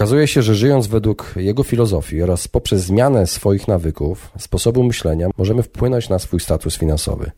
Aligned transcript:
Okazuje 0.00 0.26
się, 0.26 0.42
że 0.42 0.54
żyjąc 0.54 0.86
według 0.86 1.34
jego 1.36 1.62
filozofii 1.62 2.22
oraz 2.22 2.48
poprzez 2.48 2.82
zmianę 2.82 3.26
swoich 3.26 3.68
nawyków, 3.68 4.30
sposobu 4.38 4.82
myślenia, 4.82 5.28
możemy 5.38 5.62
wpłynąć 5.62 6.08
na 6.08 6.18
swój 6.18 6.40
status 6.40 6.78
finansowy. 6.78 7.30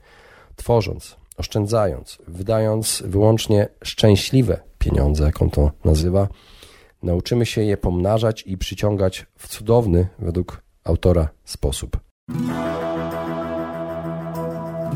Tworząc, 0.57 1.17
oszczędzając, 1.37 2.19
wydając 2.29 3.03
wyłącznie 3.07 3.69
szczęśliwe 3.85 4.61
pieniądze, 4.79 5.25
jak 5.25 5.43
on 5.43 5.51
to 5.51 5.71
nazywa, 5.85 6.29
nauczymy 7.03 7.47
się 7.47 7.63
je 7.63 7.77
pomnażać 7.77 8.43
i 8.47 8.59
przyciągać 8.59 9.27
w 9.39 9.49
cudowny, 9.49 10.07
według 10.19 10.63
autora, 10.85 11.29
sposób. 11.45 11.97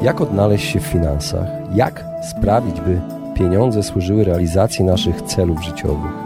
Jak 0.02 0.20
odnaleźć 0.20 0.72
się 0.72 0.80
w 0.80 0.86
finansach? 0.86 1.48
Jak 1.74 2.04
sprawić, 2.30 2.80
by 2.80 3.00
pieniądze 3.36 3.82
służyły 3.82 4.24
realizacji 4.24 4.84
naszych 4.84 5.22
celów 5.22 5.64
życiowych? 5.64 6.25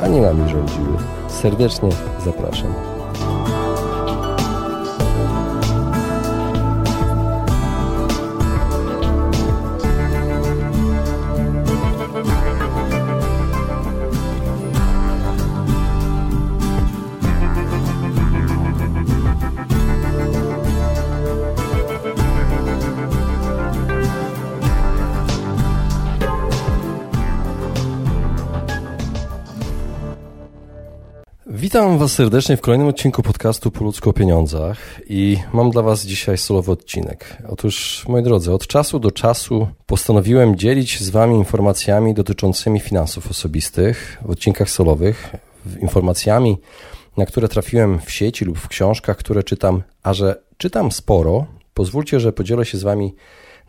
a 0.00 0.08
nie 0.08 0.20
nami 0.20 0.48
rządziły. 0.48 0.96
Serdecznie 1.28 1.88
zapraszam. 2.24 2.89
Witam 31.60 31.98
Was 31.98 32.12
serdecznie 32.12 32.56
w 32.56 32.60
kolejnym 32.60 32.88
odcinku 32.88 33.22
podcastu 33.22 33.70
Po 33.70 33.84
ludzku 33.84 34.10
o 34.10 34.12
pieniądzach 34.12 35.00
i 35.08 35.36
mam 35.52 35.70
dla 35.70 35.82
Was 35.82 36.06
dzisiaj 36.06 36.38
solowy 36.38 36.72
odcinek. 36.72 37.36
Otóż, 37.48 38.04
moi 38.08 38.22
drodzy, 38.22 38.52
od 38.52 38.66
czasu 38.66 38.98
do 38.98 39.10
czasu 39.10 39.68
postanowiłem 39.86 40.56
dzielić 40.56 41.00
z 41.00 41.10
Wami 41.10 41.36
informacjami 41.36 42.14
dotyczącymi 42.14 42.80
finansów 42.80 43.30
osobistych 43.30 44.18
w 44.26 44.30
odcinkach 44.30 44.70
solowych, 44.70 45.36
informacjami, 45.80 46.56
na 47.16 47.26
które 47.26 47.48
trafiłem 47.48 48.00
w 48.00 48.10
sieci 48.10 48.44
lub 48.44 48.58
w 48.58 48.68
książkach, 48.68 49.16
które 49.16 49.42
czytam, 49.42 49.82
a 50.02 50.14
że 50.14 50.42
czytam 50.56 50.92
sporo, 50.92 51.46
pozwólcie, 51.74 52.20
że 52.20 52.32
podzielę 52.32 52.64
się 52.64 52.78
z 52.78 52.82
Wami 52.82 53.14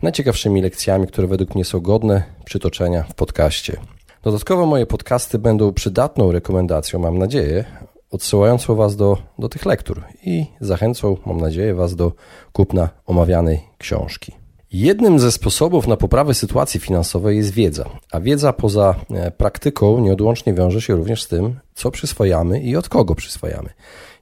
najciekawszymi 0.02 0.62
lekcjami, 0.62 1.06
które 1.06 1.26
według 1.26 1.54
mnie 1.54 1.64
są 1.64 1.80
godne 1.80 2.22
przytoczenia 2.44 3.02
w 3.02 3.14
podcaście. 3.14 3.76
Dodatkowo 4.22 4.66
moje 4.66 4.86
podcasty 4.86 5.38
będą 5.38 5.72
przydatną 5.72 6.32
rekomendacją, 6.32 6.98
mam 6.98 7.18
nadzieję, 7.18 7.64
odsyłającą 8.10 8.74
Was 8.74 8.96
do, 8.96 9.18
do 9.38 9.48
tych 9.48 9.66
lektur 9.66 10.02
i 10.24 10.46
zachęcą, 10.60 11.16
mam 11.26 11.40
nadzieję, 11.40 11.74
Was 11.74 11.96
do 11.96 12.12
kupna 12.52 12.88
omawianej 13.06 13.60
książki. 13.78 14.41
Jednym 14.72 15.18
ze 15.18 15.32
sposobów 15.32 15.86
na 15.86 15.96
poprawę 15.96 16.34
sytuacji 16.34 16.80
finansowej 16.80 17.36
jest 17.36 17.50
wiedza, 17.50 17.84
a 18.12 18.20
wiedza 18.20 18.52
poza 18.52 18.94
e, 19.10 19.30
praktyką 19.30 19.98
nieodłącznie 19.98 20.54
wiąże 20.54 20.80
się 20.80 20.96
również 20.96 21.22
z 21.22 21.28
tym, 21.28 21.56
co 21.74 21.90
przyswajamy 21.90 22.60
i 22.60 22.76
od 22.76 22.88
kogo 22.88 23.14
przyswajamy. 23.14 23.68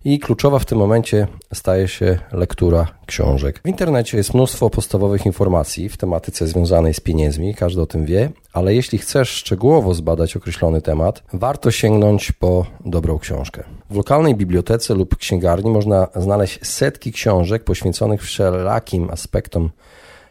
I 0.04 0.18
kluczowa 0.18 0.58
w 0.58 0.64
tym 0.64 0.78
momencie 0.78 1.26
staje 1.54 1.88
się 1.88 2.18
lektura 2.32 2.86
książek. 3.06 3.60
W 3.64 3.68
internecie 3.68 4.16
jest 4.16 4.34
mnóstwo 4.34 4.70
podstawowych 4.70 5.26
informacji 5.26 5.88
w 5.88 5.96
tematyce 5.96 6.46
związanej 6.46 6.94
z 6.94 7.00
pieniędzmi, 7.00 7.54
każdy 7.54 7.80
o 7.82 7.86
tym 7.86 8.04
wie, 8.04 8.30
ale 8.52 8.74
jeśli 8.74 8.98
chcesz 8.98 9.28
szczegółowo 9.28 9.94
zbadać 9.94 10.36
określony 10.36 10.82
temat, 10.82 11.22
warto 11.32 11.70
sięgnąć 11.70 12.32
po 12.32 12.66
dobrą 12.84 13.18
książkę. 13.18 13.64
W 13.90 13.96
lokalnej 13.96 14.34
bibliotece 14.34 14.94
lub 14.94 15.16
księgarni 15.16 15.70
można 15.70 16.08
znaleźć 16.16 16.66
setki 16.66 17.12
książek 17.12 17.64
poświęconych 17.64 18.22
wszelakim 18.22 19.10
aspektom 19.10 19.70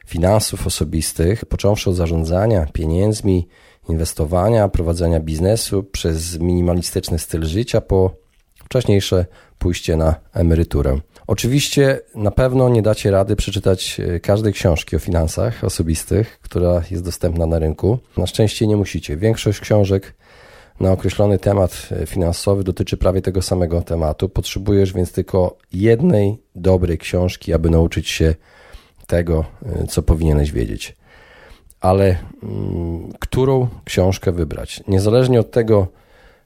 finansów 0.09 0.67
osobistych, 0.67 1.45
począwszy 1.45 1.89
od 1.89 1.95
zarządzania 1.95 2.65
pieniędzmi, 2.73 3.47
inwestowania, 3.89 4.67
prowadzenia 4.67 5.19
biznesu, 5.19 5.83
przez 5.83 6.39
minimalistyczny 6.39 7.19
styl 7.19 7.45
życia, 7.45 7.81
po 7.81 8.11
wcześniejsze 8.65 9.25
pójście 9.57 9.97
na 9.97 10.15
emeryturę. 10.33 10.99
Oczywiście 11.27 11.99
na 12.15 12.31
pewno 12.31 12.69
nie 12.69 12.81
dacie 12.81 13.11
rady 13.11 13.35
przeczytać 13.35 13.99
e, 13.99 14.19
każdej 14.19 14.53
książki 14.53 14.95
o 14.95 14.99
finansach 14.99 15.63
osobistych, 15.63 16.39
która 16.41 16.81
jest 16.91 17.03
dostępna 17.03 17.45
na 17.45 17.59
rynku. 17.59 17.99
Na 18.17 18.27
szczęście 18.27 18.67
nie 18.67 18.77
musicie. 18.77 19.17
Większość 19.17 19.59
książek 19.59 20.15
na 20.79 20.91
określony 20.91 21.39
temat 21.39 21.89
e, 21.91 22.05
finansowy 22.05 22.63
dotyczy 22.63 22.97
prawie 22.97 23.21
tego 23.21 23.41
samego 23.41 23.81
tematu. 23.81 24.29
Potrzebujesz 24.29 24.93
więc 24.93 25.11
tylko 25.11 25.57
jednej 25.73 26.37
dobrej 26.55 26.97
książki, 26.97 27.53
aby 27.53 27.69
nauczyć 27.69 28.09
się 28.09 28.35
tego, 29.09 29.45
y, 29.83 29.87
co 29.87 30.03
powinieneś 30.03 30.51
wiedzieć. 30.51 30.95
Ale 31.81 32.17
mm, 32.43 33.13
którą 33.19 33.67
książkę 33.85 34.31
wybrać? 34.31 34.83
Niezależnie 34.87 35.39
od 35.39 35.51
tego, 35.51 35.87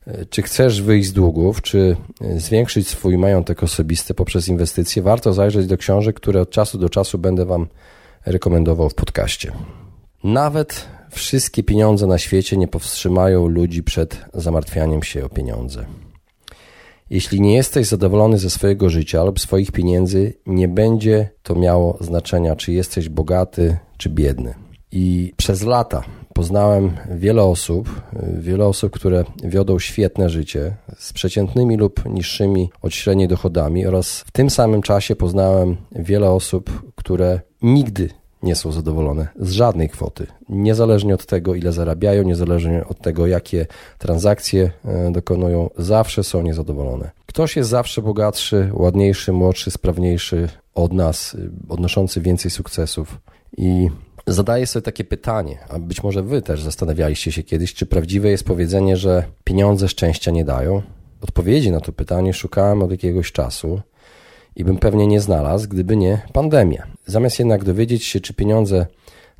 y, 0.07 0.25
czy 0.29 0.41
chcesz 0.41 0.81
wyjść 0.81 1.09
z 1.09 1.13
długów, 1.13 1.61
czy 1.61 1.95
y, 2.21 2.39
zwiększyć 2.39 2.87
swój 2.87 3.17
majątek 3.17 3.63
osobisty 3.63 4.13
poprzez 4.13 4.47
inwestycje, 4.47 5.01
warto 5.01 5.33
zajrzeć 5.33 5.67
do 5.67 5.77
książek, 5.77 6.15
które 6.15 6.41
od 6.41 6.49
czasu 6.49 6.77
do 6.77 6.89
czasu 6.89 7.17
będę 7.17 7.45
Wam 7.45 7.67
rekomendował 8.25 8.89
w 8.89 8.95
podcaście. 8.95 9.51
Nawet 10.23 10.87
wszystkie 11.11 11.63
pieniądze 11.63 12.07
na 12.07 12.17
świecie 12.17 12.57
nie 12.57 12.67
powstrzymają 12.67 13.47
ludzi 13.47 13.83
przed 13.83 14.25
zamartwianiem 14.33 15.03
się 15.03 15.25
o 15.25 15.29
pieniądze. 15.29 15.85
Jeśli 17.13 17.41
nie 17.41 17.55
jesteś 17.55 17.87
zadowolony 17.87 18.37
ze 18.37 18.49
swojego 18.49 18.89
życia 18.89 19.23
lub 19.23 19.39
swoich 19.39 19.71
pieniędzy, 19.71 20.33
nie 20.45 20.67
będzie 20.67 21.29
to 21.43 21.55
miało 21.55 21.97
znaczenia, 22.01 22.55
czy 22.55 22.73
jesteś 22.73 23.09
bogaty, 23.09 23.77
czy 23.97 24.09
biedny. 24.09 24.53
I 24.91 25.33
przez 25.37 25.61
lata 25.61 26.03
poznałem 26.33 26.91
wiele 27.11 27.43
osób, 27.43 28.01
wiele 28.39 28.65
osób, 28.65 28.93
które 28.93 29.23
wiodą 29.43 29.79
świetne 29.79 30.29
życie 30.29 30.75
z 30.97 31.13
przeciętnymi 31.13 31.77
lub 31.77 32.05
niższymi 32.05 32.69
od 32.81 32.93
średniej 32.93 33.27
dochodami 33.27 33.85
oraz 33.85 34.23
w 34.27 34.31
tym 34.31 34.49
samym 34.49 34.81
czasie 34.81 35.15
poznałem 35.15 35.77
wiele 35.91 36.31
osób, 36.31 36.91
które 36.95 37.39
nigdy 37.61 38.09
nie 38.43 38.55
są 38.55 38.71
zadowolone 38.71 39.27
z 39.39 39.51
żadnej 39.51 39.89
kwoty, 39.89 40.27
niezależnie 40.49 41.13
od 41.13 41.25
tego, 41.25 41.55
ile 41.55 41.71
zarabiają, 41.71 42.23
niezależnie 42.23 42.87
od 42.87 43.01
tego, 43.01 43.27
jakie 43.27 43.65
transakcje 43.97 44.71
e, 44.85 45.11
dokonują, 45.11 45.69
zawsze 45.77 46.23
są 46.23 46.41
niezadowolone. 46.41 47.11
Ktoś 47.25 47.55
jest 47.55 47.69
zawsze 47.69 48.01
bogatszy, 48.01 48.69
ładniejszy, 48.73 49.31
młodszy, 49.31 49.71
sprawniejszy 49.71 50.49
od 50.75 50.93
nas, 50.93 51.35
e, 51.35 51.49
odnoszący 51.69 52.21
więcej 52.21 52.51
sukcesów 52.51 53.17
i 53.57 53.89
Zadaję 54.27 54.67
sobie 54.67 54.83
takie 54.83 55.03
pytanie, 55.03 55.57
a 55.69 55.79
być 55.79 56.03
może 56.03 56.23
Wy 56.23 56.41
też 56.41 56.61
zastanawialiście 56.61 57.31
się 57.31 57.43
kiedyś, 57.43 57.73
czy 57.73 57.85
prawdziwe 57.85 58.29
jest 58.29 58.43
powiedzenie, 58.43 58.97
że 58.97 59.23
pieniądze 59.43 59.87
szczęścia 59.87 60.31
nie 60.31 60.45
dają? 60.45 60.81
Odpowiedzi 61.21 61.71
na 61.71 61.79
to 61.79 61.91
pytanie 61.91 62.33
szukałem 62.33 62.83
od 62.83 62.91
jakiegoś 62.91 63.31
czasu 63.31 63.81
i 64.55 64.63
bym 64.63 64.77
pewnie 64.77 65.07
nie 65.07 65.21
znalazł, 65.21 65.69
gdyby 65.69 65.97
nie 65.97 66.21
pandemia. 66.33 66.87
Zamiast 67.05 67.39
jednak 67.39 67.63
dowiedzieć 67.63 68.05
się, 68.05 68.19
czy 68.19 68.33
pieniądze 68.33 68.85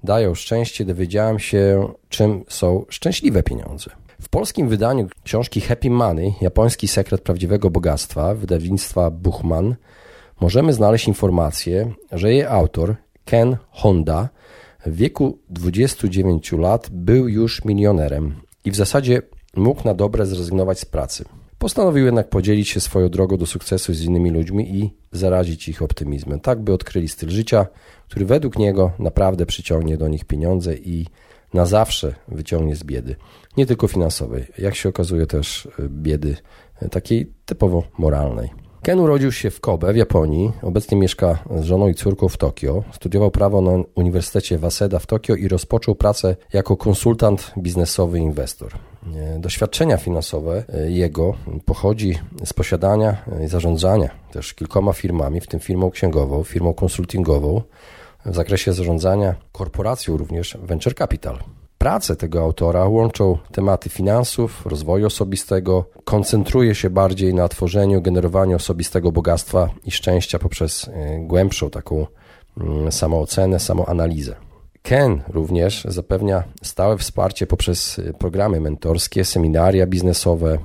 dają 0.04 0.36
szczęście, 0.36 0.86
dowiedziałem 0.86 1.40
się, 1.40 1.88
czym 2.10 2.44
są 2.48 2.86
szczęśliwe 2.90 3.44
pieniądze. 3.44 3.92
W 4.22 4.30
polskim 4.30 4.70
wydaniu 4.70 5.08
książki 5.24 5.62
Happy 5.62 5.90
Money, 5.90 6.34
japoński 6.42 6.88
sekret 6.88 7.22
prawdziwego 7.22 7.70
bogactwa, 7.70 8.36
wydawnictwa 8.36 9.12
Buchman, 9.12 9.76
możemy 10.42 10.74
znaleźć 10.74 11.08
informację, 11.08 11.94
że 12.12 12.32
jej 12.32 12.46
autor, 12.46 12.96
Ken 13.26 13.58
Honda, 13.70 14.30
w 14.86 14.96
wieku 14.96 15.38
29 15.50 16.52
lat 16.52 16.90
był 16.92 17.28
już 17.28 17.66
milionerem 17.66 18.36
i 18.66 18.72
w 18.72 18.76
zasadzie 18.76 19.22
mógł 19.56 19.82
na 19.86 19.94
dobre 19.94 20.26
zrezygnować 20.26 20.80
z 20.80 20.86
pracy. 20.86 21.26
Postanowił 21.64 22.06
jednak 22.06 22.30
podzielić 22.30 22.70
się 22.70 22.80
swoją 22.80 23.10
drogą 23.10 23.38
do 23.38 23.46
sukcesu 23.46 23.94
z 23.94 24.02
innymi 24.02 24.30
ludźmi 24.32 24.76
i 24.76 24.94
zarazić 25.12 25.70
ich 25.70 25.82
optymizmem, 25.82 26.40
tak 26.40 26.62
by 26.62 26.74
odkryli 26.74 27.08
styl 27.08 27.30
życia, 27.30 27.68
który 28.08 28.26
według 28.26 28.58
niego 28.58 28.92
naprawdę 29.00 29.46
przyciągnie 29.46 29.98
do 29.98 30.08
nich 30.08 30.26
pieniądze 30.26 30.76
i 30.76 31.06
na 31.54 31.66
zawsze 31.66 32.16
wyciągnie 32.28 32.76
z 32.76 32.84
biedy. 32.84 33.16
Nie 33.58 33.66
tylko 33.66 33.88
finansowej, 33.88 34.46
jak 34.58 34.76
się 34.76 34.90
okazuje 34.90 35.28
też 35.28 35.68
biedy 35.90 36.36
takiej 36.92 37.32
typowo 37.46 37.84
moralnej. 37.98 38.50
Ken 38.82 39.00
urodził 39.00 39.32
się 39.32 39.52
w 39.52 39.60
Kobe 39.60 39.94
w 39.94 39.96
Japonii, 39.96 40.52
obecnie 40.62 40.98
mieszka 40.98 41.44
z 41.60 41.64
żoną 41.64 41.88
i 41.88 41.96
córką 41.96 42.30
w 42.30 42.38
Tokio. 42.38 42.84
Studiował 42.92 43.32
prawo 43.32 43.62
na 43.62 43.72
Uniwersytecie 43.96 44.58
Waseda 44.58 45.00
w 45.00 45.06
Tokio 45.06 45.36
i 45.36 45.48
rozpoczął 45.48 45.96
pracę 45.96 46.36
jako 46.54 46.78
konsultant 46.78 47.54
biznesowy 47.58 48.20
inwestor. 48.20 48.74
Doświadczenia 49.40 49.98
finansowe 49.98 50.64
jego 50.88 51.34
pochodzi 51.66 52.20
z 52.46 52.54
posiadania 52.54 53.18
i 53.46 53.48
zarządzania 53.48 54.10
też 54.32 54.54
kilkoma 54.54 54.94
firmami, 54.94 55.42
w 55.42 55.48
tym 55.48 55.60
firmą 55.60 55.92
księgową, 55.92 56.44
firmą 56.44 56.74
konsultingową 56.74 57.62
w 58.26 58.36
zakresie 58.36 58.74
zarządzania 58.74 59.36
korporacją 59.52 60.18
również 60.18 60.58
Venture 60.62 60.96
Capital. 60.96 61.40
Prace 61.78 62.16
tego 62.16 62.42
autora 62.42 62.88
łączą 62.88 63.38
tematy 63.52 63.90
finansów, 63.90 64.66
rozwoju 64.66 65.08
osobistego, 65.08 65.86
koncentruje 66.04 66.76
się 66.76 66.90
bardziej 66.90 67.34
na 67.34 67.48
tworzeniu, 67.48 68.02
generowaniu 68.02 68.56
osobistego 68.56 69.12
bogactwa 69.12 69.70
i 69.86 69.92
szczęścia 69.92 70.40
poprzez 70.40 70.88
e, 70.88 71.20
głębszą 71.20 71.70
taką 71.70 72.08
mm, 72.58 72.92
samoocenę, 72.92 73.60
samoanalizę. 73.60 74.36
Ken 74.84 75.22
również 75.28 75.84
zapewnia 75.90 76.44
stałe 76.64 76.98
wsparcie 76.98 77.48
poprzez 77.48 78.00
e, 78.00 78.14
programy 78.14 78.60
mentorskie, 78.60 79.26
seminaria 79.26 79.88
biznesowe, 79.88 80.58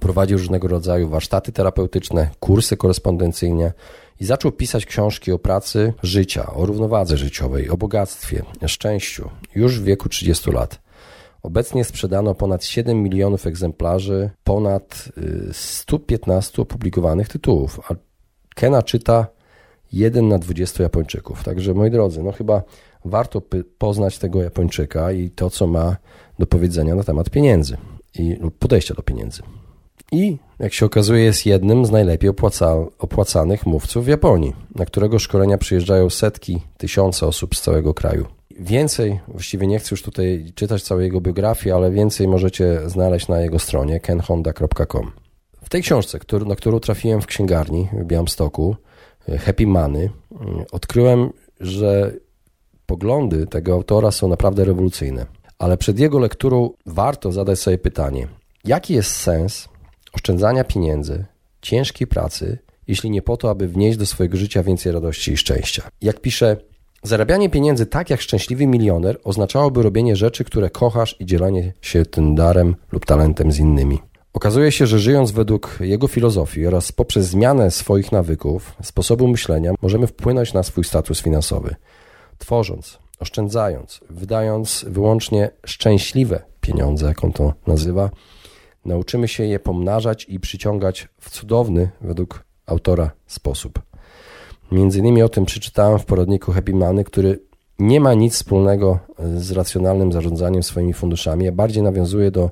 prowadzi 0.00 0.34
różnego 0.34 0.68
rodzaju 0.68 1.08
warsztaty 1.08 1.52
terapeutyczne, 1.52 2.30
kursy 2.40 2.76
korespondencyjne 2.76 3.72
i 4.20 4.24
zaczął 4.24 4.52
pisać 4.52 4.86
książki 4.86 5.32
o 5.32 5.38
pracy 5.38 5.92
życia, 6.02 6.46
o 6.54 6.66
równowadze 6.66 7.16
życiowej, 7.16 7.70
o 7.70 7.76
bogactwie, 7.76 8.42
szczęściu 8.66 9.30
już 9.54 9.80
w 9.80 9.84
wieku 9.84 10.08
30 10.08 10.50
lat. 10.50 10.80
Obecnie 11.42 11.84
sprzedano 11.84 12.34
ponad 12.34 12.64
7 12.64 13.02
milionów 13.02 13.46
egzemplarzy, 13.46 14.30
ponad 14.44 15.08
115 15.52 16.58
y, 16.58 16.62
opublikowanych 16.62 17.28
tytułów, 17.28 17.80
a 17.90 17.94
Kena 18.54 18.82
czyta 18.82 19.26
1 19.92 20.28
na 20.28 20.38
20 20.38 20.82
Japończyków. 20.82 21.44
Także 21.44 21.74
moi 21.74 21.90
drodzy, 21.90 22.22
no 22.22 22.32
chyba 22.32 22.62
warto 23.08 23.42
poznać 23.78 24.18
tego 24.18 24.42
Japończyka 24.42 25.12
i 25.12 25.30
to, 25.30 25.50
co 25.50 25.66
ma 25.66 25.96
do 26.38 26.46
powiedzenia 26.46 26.94
na 26.94 27.02
temat 27.02 27.30
pieniędzy 27.30 27.76
i 28.18 28.36
podejścia 28.58 28.94
do 28.94 29.02
pieniędzy 29.02 29.42
i, 30.12 30.38
jak 30.58 30.74
się 30.74 30.86
okazuje, 30.86 31.24
jest 31.24 31.46
jednym 31.46 31.86
z 31.86 31.90
najlepiej 31.90 32.30
opłaca, 32.30 32.74
opłacanych 32.98 33.66
mówców 33.66 34.04
w 34.04 34.08
Japonii, 34.08 34.52
na 34.74 34.84
którego 34.84 35.18
szkolenia 35.18 35.58
przyjeżdżają 35.58 36.10
setki, 36.10 36.62
tysiące 36.76 37.26
osób 37.26 37.56
z 37.56 37.60
całego 37.60 37.94
kraju. 37.94 38.26
Więcej, 38.60 39.20
właściwie 39.28 39.66
nie 39.66 39.78
chcę 39.78 39.88
już 39.90 40.02
tutaj 40.02 40.52
czytać 40.54 40.82
całej 40.82 41.04
jego 41.04 41.20
biografii, 41.20 41.72
ale 41.72 41.90
więcej 41.90 42.28
możecie 42.28 42.80
znaleźć 42.86 43.28
na 43.28 43.40
jego 43.40 43.58
stronie 43.58 44.00
kenhonda.com. 44.00 45.10
W 45.62 45.68
tej 45.68 45.82
książce, 45.82 46.18
który, 46.18 46.44
na 46.44 46.56
którą 46.56 46.80
trafiłem 46.80 47.20
w 47.20 47.26
księgarni 47.26 47.88
w 47.92 48.04
Białymstoku, 48.04 48.76
Happy 49.38 49.66
Money, 49.66 50.10
odkryłem, 50.72 51.32
że 51.60 52.12
poglądy 52.88 53.46
tego 53.46 53.72
autora 53.72 54.10
są 54.10 54.28
naprawdę 54.28 54.64
rewolucyjne. 54.64 55.26
Ale 55.58 55.76
przed 55.76 55.98
jego 55.98 56.18
lekturą 56.18 56.70
warto 56.86 57.32
zadać 57.32 57.58
sobie 57.58 57.78
pytanie, 57.78 58.28
jaki 58.64 58.94
jest 58.94 59.10
sens 59.10 59.68
oszczędzania 60.12 60.64
pieniędzy, 60.64 61.24
ciężkiej 61.62 62.06
pracy, 62.06 62.58
jeśli 62.86 63.10
nie 63.10 63.22
po 63.22 63.36
to, 63.36 63.50
aby 63.50 63.68
wnieść 63.68 63.98
do 63.98 64.06
swojego 64.06 64.36
życia 64.36 64.62
więcej 64.62 64.92
radości 64.92 65.32
i 65.32 65.36
szczęścia. 65.36 65.82
Jak 66.02 66.20
pisze, 66.20 66.56
zarabianie 67.02 67.50
pieniędzy 67.50 67.86
tak 67.86 68.10
jak 68.10 68.20
szczęśliwy 68.20 68.66
milioner 68.66 69.18
oznaczałoby 69.24 69.82
robienie 69.82 70.16
rzeczy, 70.16 70.44
które 70.44 70.70
kochasz 70.70 71.16
i 71.20 71.26
dzielenie 71.26 71.72
się 71.80 72.06
tym 72.06 72.34
darem 72.34 72.76
lub 72.92 73.06
talentem 73.06 73.52
z 73.52 73.58
innymi. 73.58 73.98
Okazuje 74.32 74.72
się, 74.72 74.86
że 74.86 74.98
żyjąc 74.98 75.30
według 75.30 75.78
jego 75.80 76.08
filozofii 76.08 76.66
oraz 76.66 76.92
poprzez 76.92 77.26
zmianę 77.26 77.70
swoich 77.70 78.12
nawyków, 78.12 78.74
sposobu 78.82 79.28
myślenia, 79.28 79.72
możemy 79.82 80.06
wpłynąć 80.06 80.52
na 80.52 80.62
swój 80.62 80.84
status 80.84 81.22
finansowy. 81.22 81.74
Tworząc, 82.38 82.98
oszczędzając, 83.20 84.00
wydając 84.10 84.84
wyłącznie 84.88 85.50
szczęśliwe 85.66 86.42
pieniądze, 86.60 87.06
jak 87.06 87.24
on 87.24 87.32
to 87.32 87.54
nazywa, 87.66 88.10
nauczymy 88.84 89.28
się 89.28 89.44
je 89.44 89.58
pomnażać 89.58 90.26
i 90.28 90.40
przyciągać 90.40 91.08
w 91.20 91.30
cudowny, 91.30 91.90
według 92.00 92.44
autora, 92.66 93.10
sposób. 93.26 93.82
Między 94.72 94.98
innymi 94.98 95.22
o 95.22 95.28
tym 95.28 95.44
przeczytałem 95.44 95.98
w 95.98 96.04
poradniku 96.04 96.52
Happy 96.52 96.72
Money, 96.72 97.04
który 97.04 97.40
nie 97.78 98.00
ma 98.00 98.14
nic 98.14 98.34
wspólnego 98.34 98.98
z 99.36 99.50
racjonalnym 99.50 100.12
zarządzaniem 100.12 100.62
swoimi 100.62 100.92
funduszami, 100.92 101.48
a 101.48 101.52
bardziej 101.52 101.82
nawiązuje 101.82 102.30
do 102.30 102.50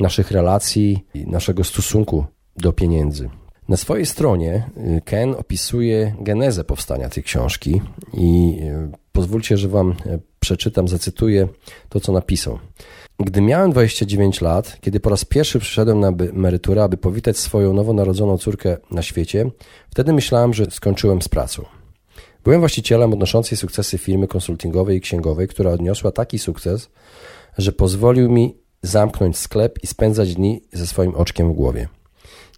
naszych 0.00 0.30
relacji 0.30 1.06
i 1.14 1.26
naszego 1.26 1.64
stosunku 1.64 2.24
do 2.56 2.72
pieniędzy. 2.72 3.30
Na 3.68 3.76
swojej 3.76 4.06
stronie 4.06 4.70
y, 4.76 5.02
Ken 5.04 5.34
opisuje 5.34 6.14
genezę 6.20 6.64
powstania 6.64 7.08
tej 7.08 7.22
książki 7.22 7.82
i 8.14 8.58
y, 8.62 8.90
pozwólcie, 9.18 9.56
że 9.56 9.68
Wam 9.68 9.90
y, 9.90 10.20
przeczytam, 10.40 10.88
zacytuję 10.88 11.48
to, 11.88 12.00
co 12.00 12.12
napisał. 12.12 12.58
Gdy 13.20 13.40
miałem 13.40 13.70
29 13.70 14.40
lat, 14.40 14.78
kiedy 14.80 15.00
po 15.00 15.10
raz 15.10 15.24
pierwszy 15.24 15.58
przyszedłem 15.58 16.00
na 16.00 16.08
emeryturę, 16.08 16.82
aby 16.82 16.96
powitać 16.96 17.38
swoją 17.38 17.72
nowonarodzoną 17.72 18.38
córkę 18.38 18.76
na 18.90 19.02
świecie, 19.02 19.50
wtedy 19.90 20.12
myślałem, 20.12 20.54
że 20.54 20.70
skończyłem 20.70 21.22
z 21.22 21.28
pracą. 21.28 21.64
Byłem 22.44 22.60
właścicielem 22.60 23.12
odnoszącej 23.12 23.58
sukcesy 23.58 23.98
firmy 23.98 24.28
konsultingowej 24.28 24.96
i 24.96 25.00
księgowej, 25.00 25.48
która 25.48 25.70
odniosła 25.70 26.12
taki 26.12 26.38
sukces, 26.38 26.88
że 27.58 27.72
pozwolił 27.72 28.30
mi 28.30 28.56
zamknąć 28.82 29.36
sklep 29.36 29.78
i 29.82 29.86
spędzać 29.86 30.34
dni 30.34 30.62
ze 30.72 30.86
swoim 30.86 31.14
oczkiem 31.14 31.52
w 31.52 31.54
głowie. 31.54 31.88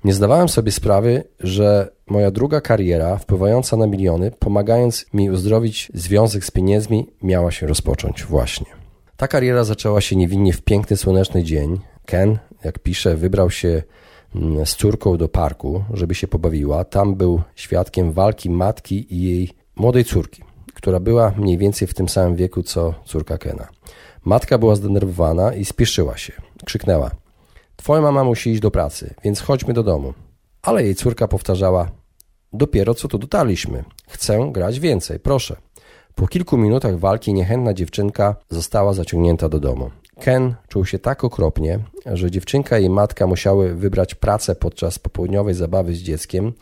Nie 0.05 0.15
zdawałem 0.15 0.49
sobie 0.49 0.73
sprawy, 0.73 1.25
że 1.41 1.93
moja 2.07 2.31
druga 2.31 2.61
kariera, 2.61 3.19
wpływająca 3.19 3.77
na 3.77 3.87
miliony, 3.87 4.31
pomagając 4.39 5.07
mi 5.15 5.31
uzdrowić 5.31 5.93
związek 5.95 6.45
z 6.45 6.51
pieniędzmi, 6.51 7.07
miała 7.23 7.51
się 7.51 7.67
rozpocząć 7.67 8.25
właśnie. 8.25 8.67
Ta 9.17 9.29
kariera 9.29 9.65
zaczęła 9.65 10.01
się 10.01 10.17
niewinnie 10.17 10.53
w 10.53 10.63
piękny, 10.63 10.97
słoneczny 10.97 11.45
dzień. 11.45 11.81
Ken, 12.07 12.39
jak 12.65 12.79
pisze, 12.79 13.17
wybrał 13.17 13.51
się 13.51 13.83
mm, 14.35 14.67
z 14.67 14.77
córką 14.77 15.17
do 15.17 15.29
parku, 15.29 15.85
żeby 15.93 16.15
się 16.15 16.29
pobawiła. 16.29 16.85
Tam 16.85 17.15
był 17.15 17.43
świadkiem 17.55 18.13
walki 18.13 18.51
matki 18.51 19.15
i 19.15 19.23
jej 19.23 19.51
młodej 19.77 20.05
córki, 20.05 20.43
która 20.75 21.01
była 21.01 21.33
mniej 21.37 21.59
więcej 21.59 21.89
w 21.89 21.95
tym 21.95 22.09
samym 22.09 22.37
wieku 22.37 22.63
co 22.63 22.95
córka 23.05 23.39
Kena. 23.39 23.69
Matka 24.25 24.59
była 24.59 24.77
zdenerwowana 24.77 25.55
i 25.55 25.65
spieszyła 25.65 26.17
się. 26.17 26.33
Krzyknęła: 26.65 27.11
Twoja 27.81 28.03
mama 28.03 28.25
musi 28.25 28.51
iść 28.51 28.61
do 28.61 28.71
pracy, 28.71 29.15
więc 29.25 29.41
chodźmy 29.41 29.75
do 29.75 29.83
domu. 29.83 30.15
Ale 30.63 30.85
jej 30.85 30.95
córka 30.95 31.29
powtarzała: 31.29 31.91
Dopiero 32.53 32.95
co 32.95 33.09
tu 33.09 33.19
dotarliśmy. 33.19 33.85
Chcę 34.09 34.49
grać 34.53 34.81
więcej, 34.81 35.21
proszę. 35.21 35.57
Po 36.15 36.27
kilku 36.27 36.57
minutach 36.57 36.99
walki 36.99 37.35
niechętna 37.35 37.75
dziewczynka 37.75 38.37
została 38.51 38.93
zaciągnięta 38.93 39.49
do 39.49 39.61
domu. 39.61 39.91
Ken 40.21 40.55
czuł 40.69 40.85
się 40.87 40.99
tak 40.99 41.25
okropnie, 41.25 41.79
że 42.07 42.31
dziewczynka 42.31 42.79
i 42.79 42.89
matka 42.89 43.27
musiały 43.27 43.75
wybrać 43.75 44.15
pracę 44.15 44.55
podczas 44.55 44.99
popołudniowej 44.99 45.55
zabawy 45.55 45.95
z 45.95 45.99
dzieckiem. 45.99 46.53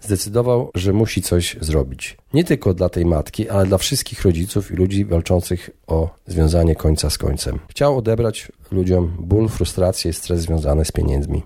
Zdecydował, 0.00 0.70
że 0.74 0.92
musi 0.92 1.22
coś 1.22 1.56
zrobić. 1.60 2.16
Nie 2.34 2.44
tylko 2.44 2.74
dla 2.74 2.88
tej 2.88 3.06
matki, 3.06 3.48
ale 3.48 3.66
dla 3.66 3.78
wszystkich 3.78 4.22
rodziców 4.22 4.70
i 4.70 4.74
ludzi 4.74 5.04
walczących 5.04 5.70
o 5.86 6.10
związanie 6.26 6.74
końca 6.74 7.10
z 7.10 7.18
końcem. 7.18 7.58
Chciał 7.68 7.98
odebrać 7.98 8.52
ludziom 8.70 9.16
ból, 9.20 9.48
frustrację 9.48 10.10
i 10.10 10.14
stres 10.14 10.40
związane 10.40 10.84
z 10.84 10.92
pieniędzmi. 10.92 11.42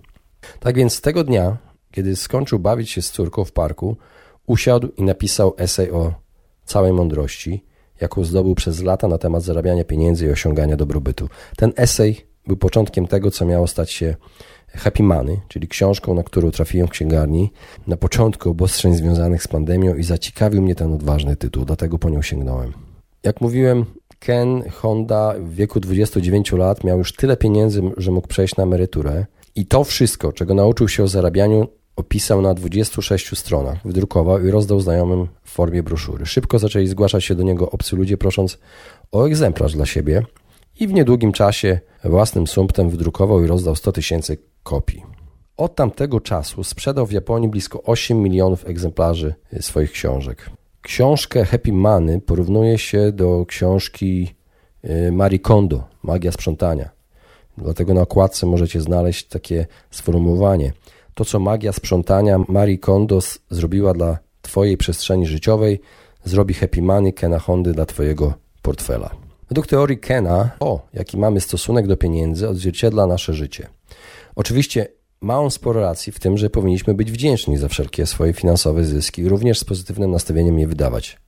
Tak 0.61 0.77
więc 0.77 1.01
tego 1.01 1.25
dnia, 1.25 1.57
kiedy 1.91 2.17
skończył 2.17 2.59
bawić 2.59 2.91
się 2.91 3.03
z 3.03 3.11
córką 3.11 3.45
w 3.45 3.53
parku, 3.53 3.97
usiadł 4.47 4.89
i 4.97 5.03
napisał 5.03 5.55
esej 5.59 5.91
o 5.91 6.15
całej 6.65 6.93
mądrości, 6.93 7.65
jaką 8.01 8.25
zdobył 8.25 8.55
przez 8.55 8.83
lata 8.83 9.09
na 9.09 9.19
temat 9.19 9.43
zarabiania 9.43 9.85
pieniędzy 9.85 10.27
i 10.27 10.31
osiągania 10.31 10.77
dobrobytu. 10.77 11.29
Ten 11.57 11.73
esej 11.77 12.27
był 12.47 12.57
początkiem 12.57 13.07
tego, 13.07 13.31
co 13.31 13.45
miało 13.45 13.67
stać 13.67 13.91
się 13.91 14.17
Happy 14.69 15.03
Money, 15.03 15.41
czyli 15.49 15.69
książką, 15.69 16.15
na 16.15 16.23
którą 16.23 16.51
trafiłem 16.51 16.87
w 16.87 16.91
księgarni 16.91 17.53
na 17.87 17.97
początku 17.97 18.51
obostrzeń 18.51 18.95
związanych 18.95 19.43
z 19.43 19.49
pandemią 19.49 19.95
i 19.95 20.03
zaciekawił 20.03 20.63
mnie 20.63 20.75
ten 20.75 20.93
odważny 20.93 21.37
tytuł, 21.37 21.65
dlatego 21.65 21.99
po 21.99 22.11
nią 22.11 22.23
sięgnąłem. 22.23 22.73
Jak 23.23 23.41
mówiłem, 23.41 23.85
Ken 24.19 24.71
Honda 24.71 25.35
w 25.39 25.55
wieku 25.55 25.81
29 25.81 26.53
lat 26.53 26.85
miał 26.85 26.99
już 26.99 27.13
tyle 27.13 27.37
pieniędzy, 27.37 27.83
że 27.97 28.11
mógł 28.11 28.29
przejść 28.29 28.57
na 28.57 28.65
emeryturę 28.65 29.27
i 29.55 29.67
to 29.67 29.85
wszystko, 29.85 30.33
czego 30.33 30.55
nauczył 30.55 30.89
się 30.89 31.03
o 31.03 31.09
zarabianiu, 31.09 31.69
opisał 31.97 32.43
na 32.43 32.55
26 32.55 33.39
stronach, 33.39 33.79
wydrukował 33.85 34.47
i 34.47 34.51
rozdał 34.51 34.81
znajomym 34.81 35.29
w 35.43 35.51
formie 35.51 35.83
broszury. 35.83 36.27
Szybko 36.27 36.59
zaczęli 36.59 36.87
zgłaszać 36.87 37.25
się 37.25 37.35
do 37.35 37.43
niego 37.43 37.71
obcy 37.71 37.97
ludzie, 37.97 38.17
prosząc 38.17 38.59
o 39.13 39.27
egzemplarz 39.27 39.73
dla 39.73 39.87
siebie 39.87 40.23
i 40.81 40.87
w 40.87 40.93
niedługim 40.93 41.33
czasie 41.33 41.81
własnym 42.05 42.47
sumptem 42.47 42.91
wydrukował 42.91 43.45
i 43.45 43.47
rozdał 43.47 43.77
100 43.77 43.93
tysięcy 43.93 44.39
kopii. 44.63 45.03
Od 45.57 45.75
tamtego 45.75 46.21
czasu 46.21 46.65
sprzedał 46.65 47.07
w 47.07 47.13
Japonii 47.13 47.49
blisko 47.49 47.83
8 47.83 48.23
milionów 48.23 48.67
egzemplarzy 48.67 49.35
swoich 49.61 49.93
książek. 49.93 50.51
Książkę 50.83 51.45
Happy 51.45 51.73
Money 51.73 52.21
porównuje 52.21 52.79
się 52.79 53.13
do 53.13 53.47
książki 53.49 54.35
y, 54.85 55.13
Marie 55.13 55.39
Kondo, 55.39 55.85
magia 56.03 56.33
sprzątania. 56.33 56.91
Dlatego 57.59 57.95
na 57.95 58.01
okładce 58.01 58.47
możecie 58.47 58.81
znaleźć 58.81 59.29
takie 59.29 59.67
sformułowanie. 59.91 60.73
To, 61.17 61.25
co 61.25 61.41
magia 61.41 61.73
sprzątania 61.73 62.39
Marie 62.49 62.79
Kondo 62.79 63.19
zrobiła 63.51 63.95
dla 63.95 64.19
Twojej 64.43 64.77
przestrzeni 64.77 65.27
życiowej, 65.27 65.81
zrobi 66.25 66.55
Happy 66.55 66.83
Money 66.83 67.13
Kena 67.13 67.39
Hondy 67.39 67.73
dla 67.73 67.87
Twojego 67.87 68.35
portfela. 68.63 69.11
Według 69.49 69.67
teorii 69.67 69.99
Kena, 69.99 70.51
o, 70.61 70.81
jaki 70.93 71.17
mamy 71.17 71.41
stosunek 71.41 71.87
do 71.87 71.97
pieniędzy, 71.97 72.49
odzwierciedla 72.49 73.07
nasze 73.07 73.35
życie. 73.35 73.69
Oczywiście 74.35 74.89
ma 75.21 75.41
on 75.41 75.51
sporo 75.51 75.81
racji 75.81 76.13
w 76.13 76.21
tym, 76.21 76.39
że 76.39 76.51
powinniśmy 76.51 76.95
być 76.95 77.13
wdzięczni 77.13 77.57
za 77.57 77.69
wszelkie 77.69 78.07
swoje 78.07 78.33
finansowe 78.33 78.85
zyski, 78.85 79.29
również 79.29 79.59
z 79.59 79.65
pozytywnym 79.65 80.11
nastawieniem 80.11 80.59
je 80.59 80.67
wydawać. 80.67 81.19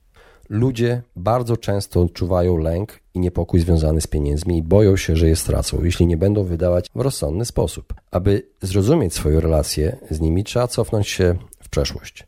Ludzie 0.49 1.01
bardzo 1.15 1.57
często 1.57 2.01
odczuwają 2.01 2.57
lęk 2.57 2.99
i 3.13 3.19
niepokój 3.19 3.59
związany 3.59 4.01
z 4.01 4.07
pieniędzmi 4.07 4.57
i 4.57 4.63
boją 4.63 4.97
się, 4.97 5.15
że 5.15 5.27
je 5.27 5.35
stracą, 5.35 5.83
jeśli 5.83 6.07
nie 6.07 6.17
będą 6.17 6.43
wydawać 6.43 6.89
w 6.95 7.01
rozsądny 7.01 7.45
sposób. 7.45 7.93
Aby 8.11 8.47
zrozumieć 8.61 9.13
swoją 9.13 9.39
relację 9.39 9.97
z 10.11 10.19
nimi, 10.19 10.43
trzeba 10.43 10.67
cofnąć 10.67 11.07
się 11.07 11.35
w 11.63 11.69
przeszłość. 11.69 12.27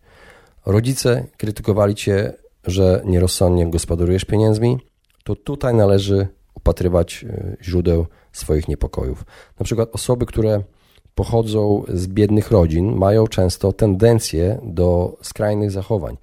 Rodzice 0.66 1.26
krytykowali 1.38 1.96
cię, 1.96 2.34
że 2.64 3.02
nierozsądnie 3.06 3.70
gospodarujesz 3.70 4.26
pieniędzmi, 4.26 4.78
to 5.24 5.36
tutaj 5.36 5.76
należy 5.76 6.28
upatrywać 6.54 7.26
e, 7.30 7.58
źródeł 7.64 8.06
swoich 8.32 8.68
niepokojów. 8.68 9.26
Na 9.60 9.64
przykład 9.64 9.90
osoby, 9.92 10.26
które 10.26 10.64
pochodzą 11.16 11.84
z 11.88 12.08
biednych 12.08 12.52
rodzin, 12.52 12.96
mają 12.96 13.28
często 13.28 13.74
tendencję 13.74 14.60
do 14.64 15.18
skrajnych 15.22 15.72
zachowań. 15.72 16.18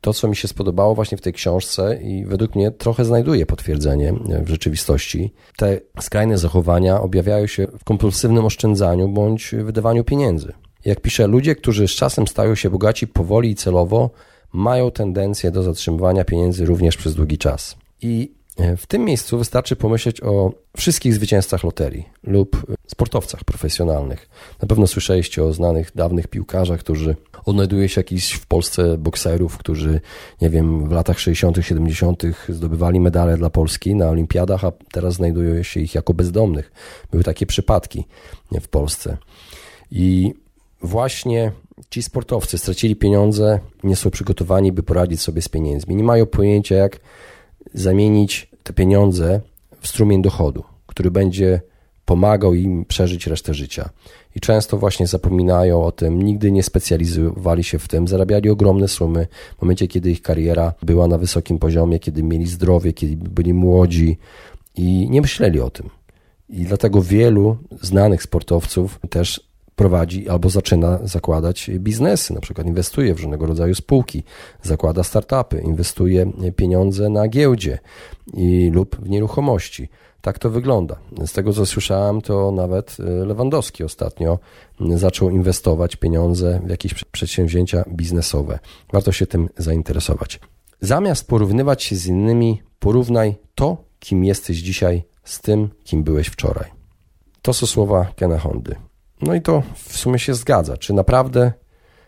To, 0.00 0.12
co 0.12 0.28
mi 0.28 0.36
się 0.36 0.48
spodobało 0.48 0.94
właśnie 0.94 1.18
w 1.18 1.20
tej 1.20 1.32
książce 1.32 1.98
i 2.02 2.24
według 2.24 2.54
mnie 2.54 2.70
trochę 2.70 3.04
znajduje 3.04 3.46
potwierdzenie 3.46 4.14
w 4.42 4.48
rzeczywistości, 4.48 5.32
te 5.56 5.80
skrajne 6.00 6.38
zachowania 6.38 7.00
objawiają 7.00 7.46
się 7.46 7.66
w 7.78 7.84
kompulsywnym 7.84 8.44
oszczędzaniu 8.44 9.08
bądź 9.08 9.54
wydawaniu 9.64 10.04
pieniędzy. 10.04 10.52
Jak 10.84 11.00
piszę, 11.00 11.26
ludzie, 11.26 11.54
którzy 11.54 11.88
z 11.88 11.90
czasem 11.90 12.28
stają 12.28 12.54
się 12.54 12.70
bogaci 12.70 13.06
powoli 13.06 13.50
i 13.50 13.54
celowo, 13.54 14.10
mają 14.52 14.90
tendencję 14.90 15.50
do 15.50 15.62
zatrzymywania 15.62 16.24
pieniędzy 16.24 16.64
również 16.64 16.96
przez 16.96 17.14
długi 17.14 17.38
czas. 17.38 17.76
I 18.02 18.37
w 18.76 18.86
tym 18.86 19.04
miejscu 19.04 19.38
wystarczy 19.38 19.76
pomyśleć 19.76 20.22
o 20.22 20.52
wszystkich 20.76 21.14
zwycięzcach 21.14 21.64
loterii 21.64 22.08
lub 22.22 22.66
sportowcach 22.86 23.44
profesjonalnych. 23.44 24.28
Na 24.62 24.68
pewno 24.68 24.86
słyszeliście 24.86 25.44
o 25.44 25.52
znanych, 25.52 25.90
dawnych 25.94 26.28
piłkarzach, 26.28 26.80
którzy 26.80 27.16
odnajduje 27.44 27.88
się 27.88 28.00
jakiś 28.00 28.32
w 28.32 28.46
Polsce 28.46 28.98
bokserów, 28.98 29.58
którzy, 29.58 30.00
nie 30.42 30.50
wiem, 30.50 30.88
w 30.88 30.92
latach 30.92 31.20
60., 31.20 31.58
70. 31.60 32.22
zdobywali 32.48 33.00
medale 33.00 33.36
dla 33.36 33.50
Polski 33.50 33.94
na 33.94 34.08
olimpiadach, 34.08 34.64
a 34.64 34.72
teraz 34.92 35.14
znajdują 35.14 35.62
się 35.62 35.80
ich 35.80 35.94
jako 35.94 36.14
bezdomnych. 36.14 36.72
Były 37.10 37.24
takie 37.24 37.46
przypadki 37.46 38.04
w 38.60 38.68
Polsce. 38.68 39.16
I 39.90 40.34
właśnie 40.82 41.52
ci 41.90 42.02
sportowcy 42.02 42.58
stracili 42.58 42.96
pieniądze, 42.96 43.60
nie 43.84 43.96
są 43.96 44.10
przygotowani, 44.10 44.72
by 44.72 44.82
poradzić 44.82 45.20
sobie 45.20 45.42
z 45.42 45.48
pieniędzmi. 45.48 45.96
Nie 45.96 46.04
mają 46.04 46.26
pojęcia, 46.26 46.74
jak 46.74 47.00
zamienić 47.74 48.50
te 48.62 48.72
pieniądze 48.72 49.40
w 49.80 49.88
strumień 49.88 50.22
dochodu, 50.22 50.64
który 50.86 51.10
będzie 51.10 51.60
pomagał 52.04 52.54
im 52.54 52.84
przeżyć 52.84 53.26
resztę 53.26 53.54
życia. 53.54 53.90
I 54.36 54.40
często 54.40 54.78
właśnie 54.78 55.06
zapominają 55.06 55.84
o 55.84 55.92
tym, 55.92 56.22
nigdy 56.22 56.52
nie 56.52 56.62
specjalizowali 56.62 57.64
się 57.64 57.78
w 57.78 57.88
tym, 57.88 58.08
zarabiali 58.08 58.50
ogromne 58.50 58.88
sumy 58.88 59.26
w 59.58 59.62
momencie, 59.62 59.88
kiedy 59.88 60.10
ich 60.10 60.22
kariera 60.22 60.72
była 60.82 61.08
na 61.08 61.18
wysokim 61.18 61.58
poziomie, 61.58 61.98
kiedy 61.98 62.22
mieli 62.22 62.46
zdrowie, 62.46 62.92
kiedy 62.92 63.16
byli 63.16 63.54
młodzi 63.54 64.18
i 64.76 65.10
nie 65.10 65.20
myśleli 65.20 65.60
o 65.60 65.70
tym. 65.70 65.90
I 66.48 66.64
dlatego 66.64 67.02
wielu 67.02 67.56
znanych 67.82 68.22
sportowców 68.22 69.00
też 69.10 69.47
prowadzi 69.78 70.28
albo 70.28 70.48
zaczyna 70.48 70.98
zakładać 71.02 71.70
biznesy, 71.78 72.34
na 72.34 72.40
przykład 72.40 72.66
inwestuje 72.66 73.14
w 73.14 73.16
różnego 73.16 73.46
rodzaju 73.46 73.74
spółki, 73.74 74.22
zakłada 74.62 75.02
startupy, 75.02 75.60
inwestuje 75.60 76.32
pieniądze 76.56 77.08
na 77.08 77.28
giełdzie 77.28 77.78
i, 78.34 78.70
lub 78.74 78.96
w 78.96 79.08
nieruchomości. 79.08 79.88
Tak 80.20 80.38
to 80.38 80.50
wygląda. 80.50 80.96
Z 81.26 81.32
tego 81.32 81.52
co 81.52 81.66
słyszałem, 81.66 82.20
to 82.20 82.52
nawet 82.52 82.96
y, 83.00 83.26
Lewandowski 83.26 83.84
ostatnio 83.84 84.38
zaczął 84.80 85.30
inwestować 85.30 85.96
pieniądze 85.96 86.60
w 86.66 86.70
jakieś 86.70 87.04
przedsięwzięcia 87.04 87.84
biznesowe. 87.88 88.58
Warto 88.92 89.12
się 89.12 89.26
tym 89.26 89.48
zainteresować. 89.56 90.40
Zamiast 90.80 91.28
porównywać 91.28 91.82
się 91.82 91.96
z 91.96 92.06
innymi, 92.06 92.62
porównaj 92.78 93.36
to, 93.54 93.76
kim 93.98 94.24
jesteś 94.24 94.58
dzisiaj, 94.58 95.02
z 95.24 95.40
tym, 95.40 95.68
kim 95.84 96.02
byłeś 96.02 96.26
wczoraj. 96.26 96.70
To 97.42 97.52
są 97.52 97.66
słowa 97.66 98.06
Kena 98.16 98.38
Hondy. 98.38 98.87
No 99.22 99.34
i 99.34 99.42
to 99.42 99.62
w 99.74 99.96
sumie 99.96 100.18
się 100.18 100.34
zgadza. 100.34 100.76
Czy 100.76 100.92
naprawdę 100.92 101.52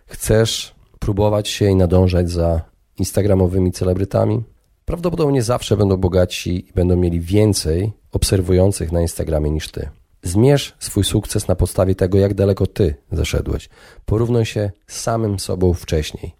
chcesz 0.07 0.75
próbować 0.99 1.49
się 1.49 1.71
i 1.71 1.77
nadążać 1.77 2.31
za 2.31 2.63
instagramowymi 2.99 3.73
celebrytami? 3.73 4.43
Prawdopodobnie 4.85 5.43
zawsze 5.43 5.77
będą 5.77 5.97
bogatsi 5.97 6.69
i 6.69 6.73
będą 6.73 6.97
mieli 6.97 7.21
więcej 7.21 7.93
obserwujących 8.13 8.93
na 8.93 9.01
Instagramie 9.01 9.51
niż 9.51 9.69
ty. 9.69 9.89
Zmierz 10.23 10.77
swój 10.79 11.05
sukces 11.05 11.49
na 11.49 11.57
podstawie 11.57 11.95
tego, 11.95 12.19
jak 12.19 12.35
daleko 12.35 12.67
ty 12.67 12.95
zeszedłeś. 13.13 13.69
Porównuj 14.05 14.45
się 14.45 14.71
z 14.87 15.01
samym 15.01 15.39
sobą 15.39 15.75
wcześniej, 15.75 16.35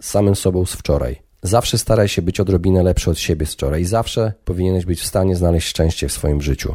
z 0.00 0.10
samym 0.10 0.36
sobą 0.36 0.66
z 0.66 0.72
wczoraj. 0.72 1.22
Zawsze 1.42 1.78
staraj 1.78 2.08
się 2.08 2.22
być 2.22 2.40
odrobinę 2.40 2.82
lepszy 2.82 3.10
od 3.10 3.18
siebie 3.18 3.46
z 3.46 3.52
wczoraj 3.52 3.82
i 3.82 3.84
zawsze 3.84 4.32
powinieneś 4.44 4.84
być 4.84 5.00
w 5.00 5.06
stanie 5.06 5.36
znaleźć 5.36 5.68
szczęście 5.68 6.08
w 6.08 6.12
swoim 6.12 6.42
życiu. 6.42 6.72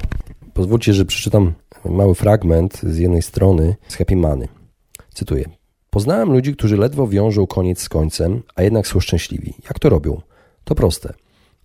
Pozwólcie, 0.53 0.93
że 0.93 1.05
przeczytam 1.05 1.53
mały 1.85 2.15
fragment 2.15 2.81
z 2.83 2.97
jednej 2.97 3.21
strony 3.21 3.75
z 3.87 3.95
Happy 3.95 4.15
Money. 4.15 4.47
Cytuję. 5.13 5.45
Poznałem 5.89 6.31
ludzi, 6.31 6.55
którzy 6.55 6.77
ledwo 6.77 7.07
wiążą 7.07 7.47
koniec 7.47 7.81
z 7.81 7.89
końcem, 7.89 8.43
a 8.55 8.63
jednak 8.63 8.87
są 8.87 8.99
szczęśliwi. 8.99 9.53
Jak 9.63 9.79
to 9.79 9.89
robią? 9.89 10.21
To 10.63 10.75
proste. 10.75 11.13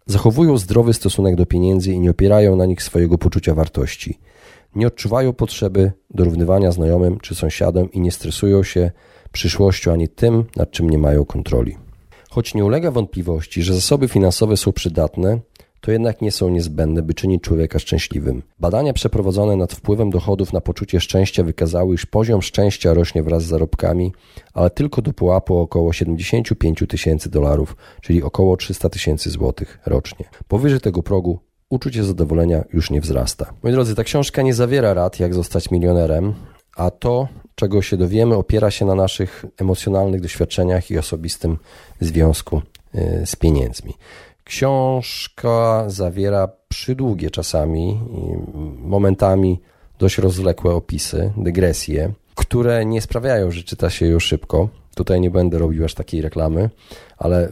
Zachowują 0.06 0.58
zdrowy 0.58 0.94
stosunek 0.94 1.36
do 1.36 1.46
pieniędzy 1.46 1.92
i 1.92 2.00
nie 2.00 2.10
opierają 2.10 2.56
na 2.56 2.66
nich 2.66 2.82
swojego 2.82 3.18
poczucia 3.18 3.54
wartości. 3.54 4.18
Nie 4.74 4.86
odczuwają 4.86 5.32
potrzeby 5.32 5.92
dorównywania 6.10 6.72
znajomym 6.72 7.20
czy 7.20 7.34
sąsiadom 7.34 7.92
i 7.92 8.00
nie 8.00 8.12
stresują 8.12 8.62
się 8.62 8.90
przyszłością 9.32 9.92
ani 9.92 10.08
tym, 10.08 10.44
nad 10.56 10.70
czym 10.70 10.90
nie 10.90 10.98
mają 10.98 11.24
kontroli. 11.24 11.76
Choć 12.30 12.54
nie 12.54 12.64
ulega 12.64 12.90
wątpliwości, 12.90 13.62
że 13.62 13.74
zasoby 13.74 14.08
finansowe 14.08 14.56
są 14.56 14.72
przydatne, 14.72 15.40
to 15.86 15.92
jednak 15.92 16.22
nie 16.22 16.32
są 16.32 16.48
niezbędne, 16.48 17.02
by 17.02 17.14
czynić 17.14 17.42
człowieka 17.42 17.78
szczęśliwym. 17.78 18.42
Badania 18.60 18.92
przeprowadzone 18.92 19.56
nad 19.56 19.72
wpływem 19.72 20.10
dochodów 20.10 20.52
na 20.52 20.60
poczucie 20.60 21.00
szczęścia 21.00 21.42
wykazały, 21.42 21.94
iż 21.94 22.06
poziom 22.06 22.42
szczęścia 22.42 22.94
rośnie 22.94 23.22
wraz 23.22 23.42
z 23.42 23.46
zarobkami, 23.46 24.12
ale 24.54 24.70
tylko 24.70 25.02
do 25.02 25.12
pułapu 25.12 25.58
około 25.58 25.92
75 25.92 26.84
tysięcy 26.88 27.30
dolarów, 27.30 27.76
czyli 28.00 28.22
około 28.22 28.56
300 28.56 28.88
tysięcy 28.88 29.30
złotych 29.30 29.78
rocznie. 29.86 30.24
Powyżej 30.48 30.80
tego 30.80 31.02
progu 31.02 31.38
uczucie 31.70 32.04
zadowolenia 32.04 32.64
już 32.72 32.90
nie 32.90 33.00
wzrasta. 33.00 33.52
Moi 33.62 33.72
drodzy, 33.72 33.94
ta 33.94 34.04
książka 34.04 34.42
nie 34.42 34.54
zawiera 34.54 34.94
rad, 34.94 35.20
jak 35.20 35.34
zostać 35.34 35.70
milionerem, 35.70 36.34
a 36.76 36.90
to, 36.90 37.28
czego 37.54 37.82
się 37.82 37.96
dowiemy, 37.96 38.34
opiera 38.34 38.70
się 38.70 38.84
na 38.84 38.94
naszych 38.94 39.44
emocjonalnych 39.60 40.20
doświadczeniach 40.20 40.90
i 40.90 40.98
osobistym 40.98 41.56
związku 42.00 42.62
y, 42.94 43.26
z 43.26 43.36
pieniędzmi. 43.36 43.94
Książka 44.46 45.84
zawiera 45.86 46.48
przydługie 46.68 47.30
czasami, 47.30 48.00
momentami 48.78 49.60
dość 49.98 50.18
rozwlekłe 50.18 50.74
opisy, 50.74 51.32
dygresje, 51.36 52.12
które 52.34 52.84
nie 52.84 53.00
sprawiają, 53.00 53.50
że 53.50 53.62
czyta 53.62 53.90
się 53.90 54.06
ją 54.06 54.18
szybko. 54.18 54.68
Tutaj 54.94 55.20
nie 55.20 55.30
będę 55.30 55.58
robił 55.58 55.84
aż 55.84 55.94
takiej 55.94 56.22
reklamy, 56.22 56.70
ale, 57.18 57.48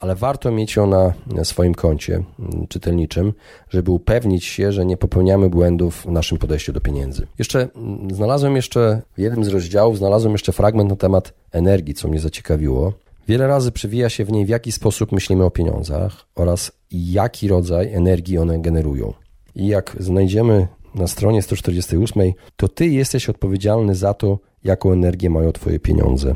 ale 0.00 0.14
warto 0.14 0.50
mieć 0.50 0.76
ją 0.76 0.86
na, 0.86 1.14
swoim 1.44 1.74
koncie 1.74 2.22
czytelniczym, 2.68 3.32
żeby 3.70 3.90
upewnić 3.90 4.44
się, 4.44 4.72
że 4.72 4.86
nie 4.86 4.96
popełniamy 4.96 5.50
błędów 5.50 6.02
w 6.02 6.06
naszym 6.06 6.38
podejściu 6.38 6.72
do 6.72 6.80
pieniędzy. 6.80 7.26
Jeszcze 7.38 7.68
znalazłem 8.12 8.56
jeszcze 8.56 9.02
w 9.16 9.20
jednym 9.20 9.44
z 9.44 9.48
rozdziałów, 9.48 9.98
znalazłem 9.98 10.32
jeszcze 10.32 10.52
fragment 10.52 10.90
na 10.90 10.96
temat 10.96 11.32
energii, 11.52 11.94
co 11.94 12.08
mnie 12.08 12.20
zaciekawiło. 12.20 12.92
Wiele 13.28 13.46
razy 13.46 13.72
przewija 13.72 14.08
się 14.08 14.24
w 14.24 14.32
niej, 14.32 14.46
w 14.46 14.48
jaki 14.48 14.72
sposób 14.72 15.12
myślimy 15.12 15.44
o 15.44 15.50
pieniądzach 15.50 16.26
oraz 16.34 16.72
jaki 16.90 17.48
rodzaj 17.48 17.94
energii 17.94 18.38
one 18.38 18.58
generują. 18.58 19.12
I 19.54 19.66
jak 19.66 19.96
znajdziemy 20.00 20.68
na 20.94 21.06
stronie 21.06 21.42
148, 21.42 22.32
to 22.56 22.68
ty 22.68 22.86
jesteś 22.86 23.28
odpowiedzialny 23.28 23.94
za 23.94 24.14
to, 24.14 24.38
jaką 24.64 24.92
energię 24.92 25.30
mają 25.30 25.52
twoje 25.52 25.80
pieniądze. 25.80 26.34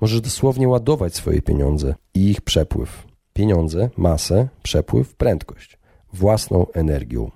Możesz 0.00 0.20
dosłownie 0.20 0.68
ładować 0.68 1.14
swoje 1.14 1.42
pieniądze 1.42 1.94
i 2.14 2.30
ich 2.30 2.40
przepływ. 2.40 3.06
Pieniądze, 3.32 3.90
masę, 3.96 4.48
przepływ, 4.62 5.14
prędkość. 5.14 5.78
Własną 6.12 6.66
energią. 6.72 7.30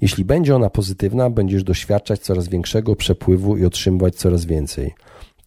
Jeśli 0.00 0.24
będzie 0.24 0.56
ona 0.56 0.70
pozytywna, 0.70 1.30
będziesz 1.30 1.64
doświadczać 1.64 2.20
coraz 2.20 2.48
większego 2.48 2.96
przepływu 2.96 3.56
i 3.56 3.64
otrzymywać 3.64 4.14
coraz 4.14 4.44
więcej. 4.44 4.94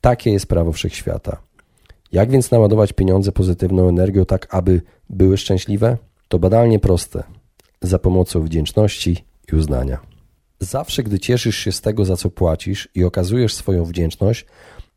Takie 0.02 0.32
jest 0.32 0.46
prawo 0.46 0.72
wszechświata. 0.72 1.49
Jak 2.12 2.32
więc 2.32 2.52
naładować 2.52 2.94
pieniądze 2.94 3.32
pozytywną 3.32 3.90
energią 3.90 4.26
tak, 4.26 4.48
aby 4.56 4.82
były 5.10 5.38
szczęśliwe? 5.38 5.98
To 6.28 6.40
badalnie 6.40 6.80
proste. 6.80 7.24
za 7.82 8.00
pomocą 8.00 8.44
wdzięczności 8.44 9.26
i 9.54 9.56
uznania. 9.56 10.00
Zawsze, 10.60 11.04
gdy 11.04 11.20
cieszysz 11.20 11.58
się 11.58 11.72
z 11.72 11.82
tego, 11.82 12.06
za 12.06 12.18
co 12.18 12.30
płacisz 12.30 12.90
i 12.96 13.04
okazujesz 13.04 13.54
swoją 13.54 13.86
wdzięczność, 13.86 14.46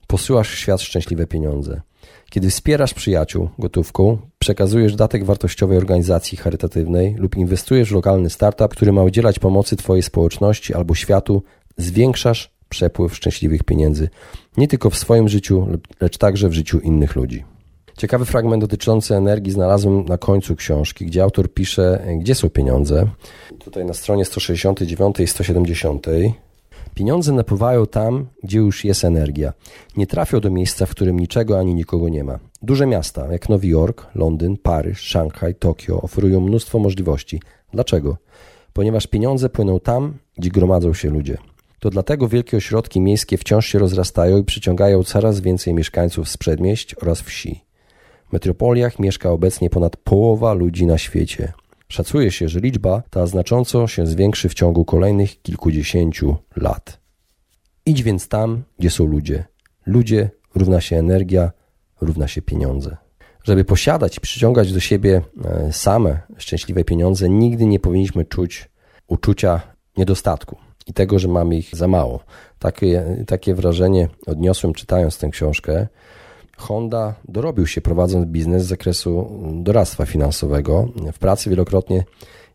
posyłasz 0.06 0.50
w 0.50 0.58
świat 0.58 0.80
szczęśliwe 0.80 1.26
pieniądze. 1.26 1.80
Kiedy 2.30 2.50
wspierasz 2.50 2.94
przyjaciół 2.94 3.48
gotówką, 3.58 4.18
przekazujesz 4.38 4.96
datek 4.96 5.24
wartościowej 5.24 5.78
organizacji 5.78 6.38
charytatywnej 6.38 7.14
lub 7.14 7.36
inwestujesz 7.36 7.90
w 7.90 7.94
lokalny 7.94 8.30
startup, 8.30 8.68
który 8.68 8.92
ma 8.92 9.02
udzielać 9.02 9.38
pomocy 9.38 9.76
Twojej 9.76 10.02
społeczności 10.02 10.74
albo 10.74 10.94
światu, 10.94 11.42
zwiększasz 11.76 12.51
przepływ 12.72 13.16
szczęśliwych 13.16 13.62
pieniędzy 13.62 14.08
nie 14.56 14.68
tylko 14.68 14.90
w 14.90 14.96
swoim 14.96 15.28
życiu, 15.28 15.66
lecz 16.00 16.18
także 16.18 16.48
w 16.48 16.52
życiu 16.52 16.80
innych 16.80 17.16
ludzi. 17.16 17.44
Ciekawy 17.96 18.24
fragment 18.24 18.62
dotyczący 18.62 19.14
energii 19.14 19.52
znalazłem 19.52 20.04
na 20.04 20.18
końcu 20.18 20.56
książki, 20.56 21.06
gdzie 21.06 21.22
autor 21.22 21.54
pisze, 21.54 22.04
gdzie 22.20 22.34
są 22.34 22.50
pieniądze. 22.50 23.06
Tutaj 23.58 23.84
na 23.84 23.94
stronie 23.94 24.24
169 24.24 25.20
i 25.20 25.26
170. 25.26 26.06
Pieniądze 26.94 27.32
napływają 27.32 27.86
tam, 27.86 28.26
gdzie 28.42 28.58
już 28.58 28.84
jest 28.84 29.04
energia. 29.04 29.52
Nie 29.96 30.06
trafią 30.06 30.40
do 30.40 30.50
miejsca, 30.50 30.86
w 30.86 30.90
którym 30.90 31.20
niczego 31.20 31.58
ani 31.58 31.74
nikogo 31.74 32.08
nie 32.08 32.24
ma. 32.24 32.38
Duże 32.62 32.86
miasta, 32.86 33.32
jak 33.32 33.48
Nowy 33.48 33.66
Jork, 33.66 34.06
Londyn, 34.14 34.56
Paryż, 34.56 35.00
Szanghaj, 35.00 35.54
Tokio, 35.54 36.00
oferują 36.00 36.40
mnóstwo 36.40 36.78
możliwości. 36.78 37.40
Dlaczego? 37.72 38.16
Ponieważ 38.72 39.06
pieniądze 39.06 39.48
płyną 39.48 39.80
tam, 39.80 40.14
gdzie 40.38 40.50
gromadzą 40.50 40.94
się 40.94 41.10
ludzie. 41.10 41.38
To 41.82 41.90
dlatego 41.90 42.28
wielkie 42.28 42.56
ośrodki 42.56 43.00
miejskie 43.00 43.38
wciąż 43.38 43.66
się 43.66 43.78
rozrastają 43.78 44.38
i 44.38 44.44
przyciągają 44.44 45.04
coraz 45.04 45.40
więcej 45.40 45.74
mieszkańców 45.74 46.28
z 46.28 46.36
przedmieść 46.36 46.94
oraz 46.94 47.20
wsi. 47.20 47.64
W 48.28 48.32
metropoliach 48.32 48.98
mieszka 48.98 49.30
obecnie 49.30 49.70
ponad 49.70 49.96
połowa 49.96 50.52
ludzi 50.52 50.86
na 50.86 50.98
świecie. 50.98 51.52
Szacuje 51.88 52.30
się, 52.30 52.48
że 52.48 52.60
liczba 52.60 53.02
ta 53.10 53.26
znacząco 53.26 53.86
się 53.86 54.06
zwiększy 54.06 54.48
w 54.48 54.54
ciągu 54.54 54.84
kolejnych 54.84 55.42
kilkudziesięciu 55.42 56.36
lat. 56.56 57.00
Idź 57.86 58.02
więc 58.02 58.28
tam, 58.28 58.62
gdzie 58.78 58.90
są 58.90 59.04
ludzie. 59.06 59.44
Ludzie 59.86 60.30
równa 60.54 60.80
się 60.80 60.96
energia, 60.96 61.52
równa 62.00 62.28
się 62.28 62.42
pieniądze. 62.42 62.96
Żeby 63.44 63.64
posiadać 63.64 64.16
i 64.16 64.20
przyciągać 64.20 64.72
do 64.72 64.80
siebie 64.80 65.22
e, 65.44 65.72
same 65.72 66.20
szczęśliwe 66.38 66.84
pieniądze, 66.84 67.28
nigdy 67.28 67.66
nie 67.66 67.80
powinniśmy 67.80 68.24
czuć 68.24 68.70
uczucia 69.06 69.60
niedostatku 69.96 70.61
i 70.86 70.92
tego, 70.92 71.18
że 71.18 71.28
mamy 71.28 71.56
ich 71.56 71.76
za 71.76 71.88
mało. 71.88 72.20
Takie, 72.58 73.24
takie 73.26 73.54
wrażenie 73.54 74.08
odniosłem 74.26 74.74
czytając 74.74 75.18
tę 75.18 75.28
książkę. 75.28 75.86
Honda 76.56 77.14
dorobił 77.28 77.66
się 77.66 77.80
prowadząc 77.80 78.26
biznes 78.26 78.64
z 78.64 78.66
zakresu 78.66 79.40
doradztwa 79.52 80.06
finansowego. 80.06 80.88
W 81.12 81.18
pracy 81.18 81.50
wielokrotnie 81.50 82.04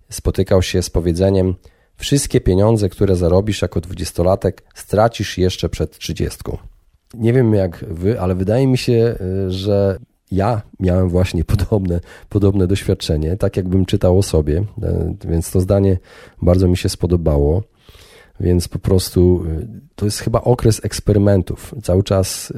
spotykał 0.10 0.62
się 0.62 0.82
z 0.82 0.90
powiedzeniem: 0.90 1.56
Wszystkie 1.96 2.42
pieniądze, 2.42 2.90
które 2.90 3.16
zarobisz 3.16 3.62
jako 3.62 3.82
dwudziestolatek, 3.82 4.64
stracisz 4.76 5.38
jeszcze 5.38 5.70
przed 5.70 5.98
trzydziestką. 5.98 6.58
Nie 7.14 7.34
wiem 7.34 7.54
jak 7.54 7.86
wy, 7.88 8.20
ale 8.22 8.36
wydaje 8.36 8.68
mi 8.68 8.78
się, 8.78 9.16
że 9.48 10.00
ja 10.32 10.62
miałem 10.80 11.10
właśnie 11.10 11.44
podobne, 11.44 12.00
podobne 12.30 12.68
doświadczenie, 12.68 13.38
tak 13.38 13.58
jakbym 13.58 13.86
czytał 13.86 14.18
o 14.18 14.24
sobie, 14.24 14.64
więc 15.26 15.52
to 15.52 15.60
zdanie 15.60 15.98
bardzo 16.42 16.68
mi 16.68 16.78
się 16.78 16.90
spodobało. 16.90 17.64
Więc 18.40 18.68
po 18.68 18.80
prostu 18.80 19.46
y, 19.46 19.68
to 19.96 20.06
jest 20.06 20.20
chyba 20.20 20.42
okres 20.42 20.86
eksperymentów. 20.86 21.74
Cały 21.84 22.04
czas 22.04 22.52
y, 22.52 22.56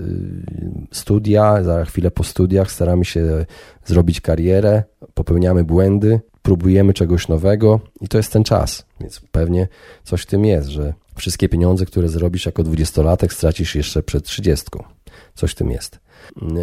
studia, 0.91 1.63
za 1.63 1.85
chwilę 1.85 2.11
po 2.11 2.23
studiach 2.23 2.71
staramy 2.71 3.05
się 3.05 3.45
zrobić 3.85 4.21
karierę, 4.21 4.83
popełniamy 5.13 5.63
błędy, 5.63 6.19
próbujemy 6.41 6.93
czegoś 6.93 7.27
nowego 7.27 7.79
i 8.01 8.07
to 8.07 8.17
jest 8.17 8.33
ten 8.33 8.43
czas. 8.43 8.85
Więc 9.01 9.21
pewnie 9.31 9.67
coś 10.03 10.21
w 10.21 10.25
tym 10.25 10.45
jest, 10.45 10.69
że 10.69 10.93
wszystkie 11.15 11.49
pieniądze, 11.49 11.85
które 11.85 12.09
zrobisz 12.09 12.45
jako 12.45 12.63
dwudziestolatek, 12.63 13.33
stracisz 13.33 13.75
jeszcze 13.75 14.03
przed 14.03 14.23
trzydziestką. 14.23 14.83
Coś 15.35 15.51
w 15.51 15.55
tym 15.55 15.71
jest. 15.71 15.99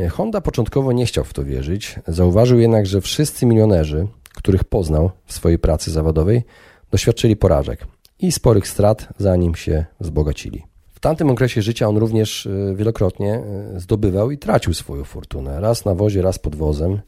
Y, 0.04 0.08
Honda 0.08 0.40
początkowo 0.40 0.92
nie 0.92 1.06
chciał 1.06 1.25
w 1.25 1.32
to 1.32 1.44
wierzyć. 1.44 1.96
Zauważył 2.09 2.59
jednak, 2.59 2.87
że 2.87 3.00
wszyscy 3.00 3.46
milionerzy, 3.46 4.07
których 4.35 4.64
poznał 4.64 5.11
w 5.26 5.33
swojej 5.33 5.59
pracy 5.59 5.90
zawodowej, 5.90 6.42
doświadczyli 6.90 7.37
porażek 7.37 7.87
i 8.20 8.33
sporych 8.33 8.68
strat, 8.68 9.09
zanim 9.18 9.55
się 9.55 9.85
wzbogacili. 10.00 10.62
W 10.96 11.00
tamtym 11.00 11.31
okresie 11.31 11.62
życia 11.62 11.88
on 11.88 11.96
również 11.96 12.46
e, 12.46 12.74
wielokrotnie 12.74 13.35
e, 13.35 13.81
zdobywał 13.81 14.31
i 14.31 14.38
tracił 14.38 14.74
swoją 14.74 15.05
fortunę. 15.05 15.61
Raz 15.61 15.85
na 15.85 15.94
wozie, 15.94 16.22
raz 16.22 16.38
pod 16.38 16.57
wozem. 16.57 17.00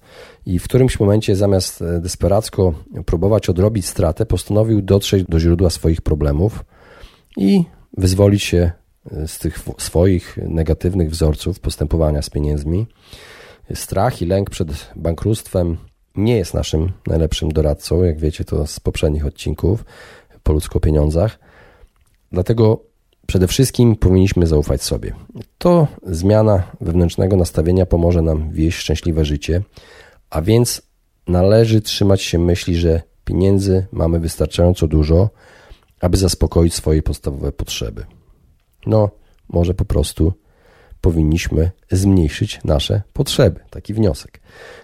I 0.46 0.58
w 0.58 0.64
którymś 0.64 1.00
momencie, 1.00 1.36
zamiast 1.36 1.82
e, 1.82 2.00
desperacko 2.00 2.74
próbować 3.06 3.48
odrobić 3.48 3.86
stratę, 3.86 4.26
postanowił 4.26 4.82
dotrzeć 4.82 5.24
do 5.28 5.40
źródła 5.40 5.70
swoich 5.70 6.00
problemów 6.00 6.64
i 7.36 7.64
wyzwolić 7.96 8.42
się 8.42 8.72
z 9.26 9.38
tych 9.38 9.58
swoich 9.78 10.38
negatywnych 10.42 11.10
wzorców 11.10 11.60
postępowania 11.60 12.22
z 12.22 12.30
pieniędzmi. 12.30 12.86
Strach 13.74 14.22
i 14.22 14.26
lęk 14.26 14.50
przed 14.50 14.68
bankructwem 14.96 15.76
nie 16.16 16.36
jest 16.36 16.54
naszym 16.54 16.92
najlepszym 17.06 17.52
doradcą, 17.52 18.02
jak 18.02 18.20
wiecie 18.20 18.44
to 18.44 18.66
z 18.66 18.80
poprzednich 18.80 19.26
odcinków 19.26 19.84
po 20.48 20.52
ludzku 20.52 20.78
o 20.78 20.80
pieniądzach. 20.80 21.38
Dlatego 22.32 22.84
przede 23.26 23.46
wszystkim 23.46 23.96
powinniśmy 23.96 24.46
zaufać 24.46 24.82
sobie. 24.82 25.14
To 25.58 25.86
zmiana 26.06 26.62
wewnętrznego 26.80 27.36
nastawienia 27.36 27.86
pomoże 27.86 28.22
nam 28.22 28.50
wieść 28.52 28.78
szczęśliwe 28.78 29.24
życie, 29.24 29.62
a 30.30 30.42
więc 30.42 30.82
należy 31.26 31.80
trzymać 31.80 32.22
się 32.22 32.38
myśli, 32.38 32.76
że 32.76 33.02
pieniędzy 33.24 33.86
mamy 33.92 34.20
wystarczająco 34.20 34.86
dużo, 34.86 35.30
aby 36.00 36.16
zaspokoić 36.16 36.74
swoje 36.74 37.02
podstawowe 37.02 37.52
potrzeby. 37.52 38.06
No, 38.86 39.10
może 39.48 39.74
po 39.74 39.84
prostu 39.84 40.32
powinniśmy 41.00 41.70
zmniejszyć 41.90 42.60
nasze 42.64 43.02
potrzeby. 43.12 43.60
Taki 43.70 43.94
wniosek. 43.94 44.40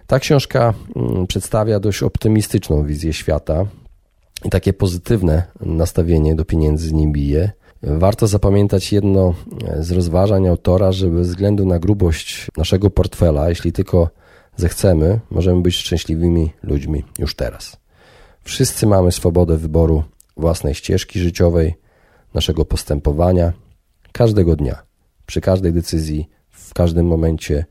Ta 0.06 0.18
książka 0.18 0.74
mm, 0.96 1.26
przedstawia 1.26 1.80
dość 1.80 2.02
optymistyczną 2.02 2.84
wizję 2.84 3.12
świata, 3.12 3.66
i 4.44 4.50
takie 4.50 4.72
pozytywne 4.72 5.42
nastawienie 5.60 6.34
do 6.34 6.44
pieniędzy 6.44 6.88
z 6.88 6.92
nim 6.92 7.12
bije. 7.12 7.50
Warto 7.82 8.26
zapamiętać 8.26 8.92
jedno 8.92 9.34
z 9.80 9.90
rozważań 9.90 10.48
autora, 10.48 10.92
że 10.92 11.08
bez 11.08 11.28
względu 11.28 11.66
na 11.66 11.78
grubość 11.78 12.48
naszego 12.56 12.90
portfela, 12.90 13.48
jeśli 13.48 13.72
tylko 13.72 14.10
zechcemy, 14.56 15.20
możemy 15.30 15.62
być 15.62 15.76
szczęśliwymi 15.76 16.52
ludźmi 16.62 17.04
już 17.18 17.34
teraz. 17.34 17.76
Wszyscy 18.44 18.86
mamy 18.86 19.12
swobodę 19.12 19.56
wyboru 19.56 20.04
własnej 20.36 20.74
ścieżki 20.74 21.20
życiowej, 21.20 21.74
naszego 22.34 22.64
postępowania, 22.64 23.52
każdego 24.12 24.56
dnia, 24.56 24.82
przy 25.26 25.40
każdej 25.40 25.72
decyzji, 25.72 26.28
w 26.50 26.74
każdym 26.74 27.06
momencie. 27.06 27.64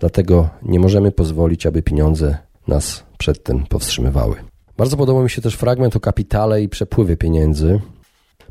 Dlatego 0.00 0.48
nie 0.62 0.80
możemy 0.80 1.12
pozwolić, 1.12 1.66
aby 1.66 1.82
pieniądze 1.82 2.38
nas 2.68 3.02
przed 3.18 3.44
tym 3.44 3.66
powstrzymywały. 3.66 4.36
Bardzo 4.76 4.96
podoba 4.96 5.22
mi 5.22 5.30
się 5.30 5.42
też 5.42 5.54
fragment 5.54 5.96
o 5.96 6.00
kapitale 6.00 6.62
i 6.62 6.68
przepływie 6.68 7.16
pieniędzy. 7.16 7.80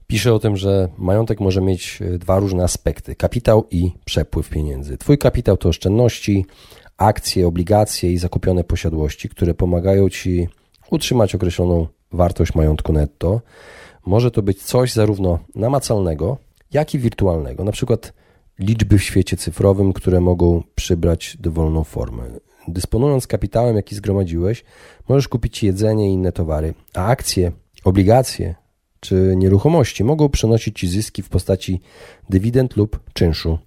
Pisze 0.08 0.34
o 0.34 0.40
tym, 0.40 0.58
że 0.58 0.90
majątek 0.98 1.40
może 1.40 1.62
mieć 1.62 2.00
e, 2.02 2.18
dwa 2.18 2.40
różne 2.40 2.64
aspekty: 2.64 3.16
kapitał 3.16 3.68
i 3.72 3.92
przepływ 4.06 4.50
pieniędzy. 4.50 4.98
Twój 4.98 5.18
kapitał 5.18 5.58
to 5.58 5.70
oszczędności, 5.70 6.46
akcje, 6.98 7.48
obligacje 7.48 8.14
i 8.14 8.18
zakupione 8.18 8.64
posiadłości, 8.64 9.30
które 9.30 9.54
pomagają 9.54 10.10
ci 10.10 10.48
utrzymać 10.92 11.36
określoną 11.36 11.88
wartość 12.12 12.56
majątku 12.56 12.94
netto. 12.94 13.42
Może 14.06 14.32
to 14.32 14.42
być 14.42 14.64
coś 14.64 14.94
zarówno 14.94 15.40
namacalnego, 15.56 16.38
jak 16.72 16.94
i 16.94 17.00
wirtualnego, 17.00 17.64
na 17.64 17.72
przykład 17.72 18.14
liczby 18.60 18.98
w 18.98 19.04
świecie 19.04 19.38
cyfrowym, 19.38 19.94
które 19.94 20.22
mogą 20.22 20.64
przybrać 20.76 21.38
dowolną 21.40 21.84
formę. 21.84 22.24
Dysponując 22.68 23.28
kapitałem, 23.28 23.76
jaki 23.76 23.96
zgromadziłeś, 23.96 24.64
możesz 25.10 25.28
kupić 25.28 25.64
jedzenie 25.64 26.10
i 26.10 26.14
inne 26.14 26.32
towary, 26.32 26.74
a 26.94 27.06
akcje, 27.06 27.52
obligacje 27.84 28.56
czy 29.00 29.34
nieruchomości 29.36 30.04
mogą 30.04 30.30
przynosić 30.30 30.80
ci 30.80 30.88
zyski 30.88 31.22
w 31.22 31.30
postaci 31.30 31.82
dywidend 32.30 32.76
lub 32.76 33.00
czynszu. 33.14 33.58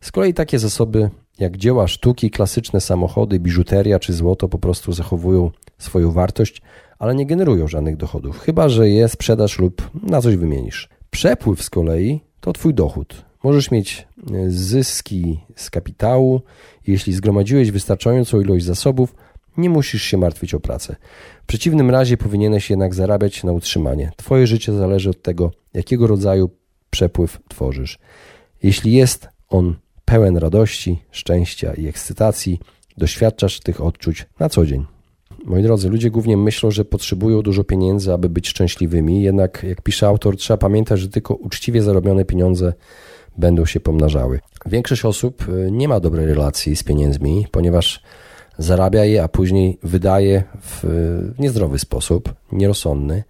Z 0.00 0.12
kolei 0.12 0.34
takie 0.34 0.58
zasoby 0.58 1.10
jak 1.38 1.56
dzieła 1.56 1.88
sztuki, 1.88 2.30
klasyczne 2.30 2.80
samochody, 2.80 3.40
biżuteria 3.40 3.98
czy 3.98 4.12
złoto 4.12 4.48
po 4.48 4.58
prostu 4.58 4.92
zachowują 4.92 5.50
swoją 5.78 6.12
wartość, 6.12 6.62
ale 6.98 7.14
nie 7.14 7.26
generują 7.26 7.68
żadnych 7.68 7.96
dochodów, 7.96 8.38
chyba 8.38 8.68
że 8.68 8.88
je 8.88 9.08
sprzedasz 9.08 9.58
lub 9.58 9.90
na 10.02 10.20
coś 10.20 10.36
wymienisz. 10.36 10.88
Przepływ 11.10 11.62
z 11.62 11.70
kolei 11.70 12.20
to 12.40 12.52
twój 12.52 12.74
dochód. 12.74 13.24
Możesz 13.44 13.70
mieć 13.70 14.06
e, 14.32 14.50
zyski 14.50 15.40
z 15.56 15.70
kapitału. 15.70 16.40
Jeśli 16.86 17.12
zgromadziłeś 17.12 17.70
wystarczającą 17.70 18.40
ilość 18.40 18.64
zasobów, 18.64 19.14
nie 19.56 19.70
musisz 19.70 20.02
się 20.02 20.16
martwić 20.16 20.54
o 20.54 20.60
pracę. 20.60 20.96
W 21.42 21.46
przeciwnym 21.46 21.90
razie 21.90 22.16
powinieneś 22.16 22.70
jednak 22.70 22.94
zarabiać 22.94 23.44
na 23.44 23.52
utrzymanie. 23.52 24.10
Twoje 24.16 24.46
życie 24.46 24.72
zależy 24.72 25.10
od 25.10 25.22
tego, 25.22 25.50
jakiego 25.74 26.06
rodzaju 26.06 26.50
przepływ 26.90 27.38
tworzysz. 27.48 27.98
Jeśli 28.62 28.92
jest 28.92 29.28
on 29.48 29.74
pełen 30.04 30.36
radości, 30.36 30.98
szczęścia 31.10 31.74
i 31.74 31.86
ekscytacji, 31.86 32.60
doświadczasz 32.98 33.60
tych 33.60 33.80
odczuć 33.80 34.26
na 34.40 34.48
co 34.48 34.66
dzień. 34.66 34.84
Moi 35.44 35.62
drodzy, 35.62 35.88
ludzie 35.88 36.10
głównie 36.10 36.36
myślą, 36.36 36.70
że 36.70 36.84
potrzebują 36.84 37.42
dużo 37.42 37.64
pieniędzy, 37.64 38.12
aby 38.12 38.28
być 38.28 38.48
szczęśliwymi, 38.48 39.22
jednak 39.22 39.62
jak 39.68 39.82
pisze 39.82 40.06
autor, 40.06 40.36
trzeba 40.36 40.58
pamiętać, 40.58 41.00
że 41.00 41.08
tylko 41.08 41.34
uczciwie 41.34 41.82
zarobione 41.82 42.24
pieniądze 42.24 42.72
będą 43.38 43.66
się 43.66 43.80
pomnażały. 43.80 44.40
Większość 44.66 45.04
osób 45.04 45.48
y, 45.48 45.70
nie 45.70 45.88
ma 45.88 46.00
dobrej 46.00 46.26
relacji 46.26 46.76
z 46.76 46.82
pieniędzmi, 46.82 47.46
ponieważ 47.50 48.02
zarabia 48.58 49.04
je, 49.04 49.22
a 49.22 49.28
później 49.28 49.78
wydaje 49.82 50.44
w 50.60 50.84
niezdrowy 51.38 51.78
sposób, 51.78 52.34
nierozsądny. 52.52 53.24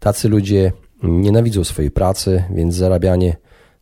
Tacy 0.00 0.28
ludzie 0.28 0.72
nienawidzą 1.02 1.64
swojej 1.64 1.90
pracy, 1.90 2.44
więc 2.50 2.74
zarabianie 2.74 3.36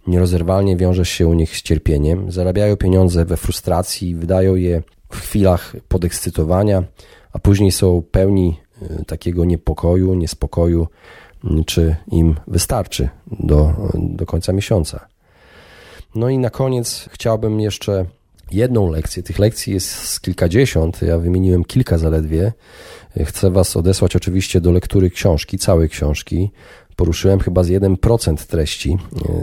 nierozerwalnie 0.06 0.76
wiąże 0.76 1.04
się 1.04 1.26
u 1.26 1.34
nich 1.34 1.56
z 1.56 1.62
cierpieniem. 1.62 2.32
Zarabiają 2.32 2.76
pieniądze 2.76 3.24
we 3.24 3.36
frustracji, 3.36 4.14
wydają 4.14 4.54
je 4.54 4.82
w 5.10 5.20
chwilach 5.20 5.76
podekscytowania, 5.88 6.84
a 7.32 7.38
później 7.38 7.72
są 7.72 8.02
pełni 8.10 8.60
y, 8.82 9.04
takiego 9.04 9.44
niepokoju, 9.44 10.14
niespokoju, 10.14 10.86
y, 11.44 11.64
czy 11.64 11.96
im 12.10 12.34
wystarczy 12.46 13.08
do, 13.26 13.72
do 13.94 14.26
końca 14.26 14.52
miesiąca. 14.52 15.13
No 16.14 16.28
i 16.28 16.38
na 16.38 16.50
koniec 16.50 17.08
chciałbym 17.12 17.60
jeszcze 17.60 18.04
jedną 18.52 18.90
lekcję. 18.90 19.22
Tych 19.22 19.38
lekcji 19.38 19.72
jest 19.72 19.88
z 19.88 20.20
kilkadziesiąt, 20.20 21.02
ja 21.02 21.18
wymieniłem 21.18 21.64
kilka 21.64 21.98
zaledwie. 21.98 22.52
Chcę 23.24 23.50
Was 23.50 23.76
odesłać 23.76 24.16
oczywiście 24.16 24.60
do 24.60 24.72
lektury 24.72 25.10
książki, 25.10 25.58
całej 25.58 25.88
książki. 25.88 26.50
Poruszyłem 26.96 27.40
chyba 27.40 27.64
z 27.64 27.68
1% 27.68 28.46
treści 28.46 28.98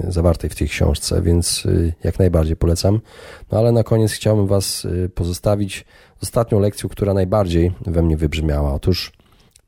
e, 0.05 0.11
zawartej 0.11 0.49
w 0.49 0.55
tej 0.55 0.69
książce, 0.69 1.21
więc 1.21 1.65
e, 1.65 1.93
jak 2.03 2.19
najbardziej 2.19 2.55
polecam. 2.55 2.99
No 3.51 3.57
ale 3.57 3.71
na 3.71 3.83
koniec 3.83 4.11
chciałbym 4.11 4.47
Was 4.47 4.87
e, 5.05 5.09
pozostawić 5.09 5.85
ostatnią 6.23 6.59
lekcją, 6.59 6.89
która 6.89 7.13
najbardziej 7.13 7.71
we 7.85 8.01
mnie 8.01 8.17
wybrzmiała. 8.17 8.73
Otóż 8.73 9.11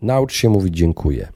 naucz 0.01 0.33
się 0.33 0.49
mówić 0.49 0.75
dziękuję. 0.75 1.27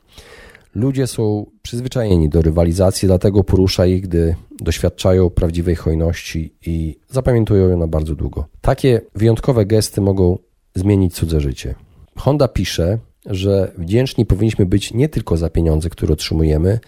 Ludzie 0.77 1.07
są 1.07 1.45
przyzwyczajeni 1.61 2.29
do 2.29 2.41
rywalizacji, 2.41 3.07
dlatego 3.07 3.43
porusza 3.43 3.85
ich, 3.85 4.01
gdy 4.01 4.35
doświadczają 4.59 5.29
prawdziwej 5.29 5.75
hojności 5.75 6.53
i 6.65 6.99
zapamiętują 7.09 7.69
ją 7.69 7.77
na 7.77 7.87
bardzo 7.87 8.15
długo. 8.15 8.45
Takie 8.61 9.01
wyjątkowe 9.15 9.65
gesty 9.65 10.01
mogą 10.01 10.37
zmienić 10.75 11.13
cudze 11.15 11.41
życie. 11.41 11.75
Honda 12.15 12.47
pisze, 12.47 12.97
że 13.25 13.71
wdzięczni 13.77 14.25
powinniśmy 14.25 14.65
być 14.65 14.93
nie 14.93 15.09
tylko 15.09 15.37
za 15.37 15.49
pieniądze, 15.49 15.89
które 15.89 16.13
otrzymujemy, 16.13 16.79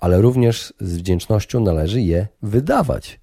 ale 0.00 0.20
również 0.20 0.74
z 0.80 0.96
wdzięcznością 0.96 1.60
należy 1.60 2.02
je 2.02 2.28
wydawać. 2.42 3.20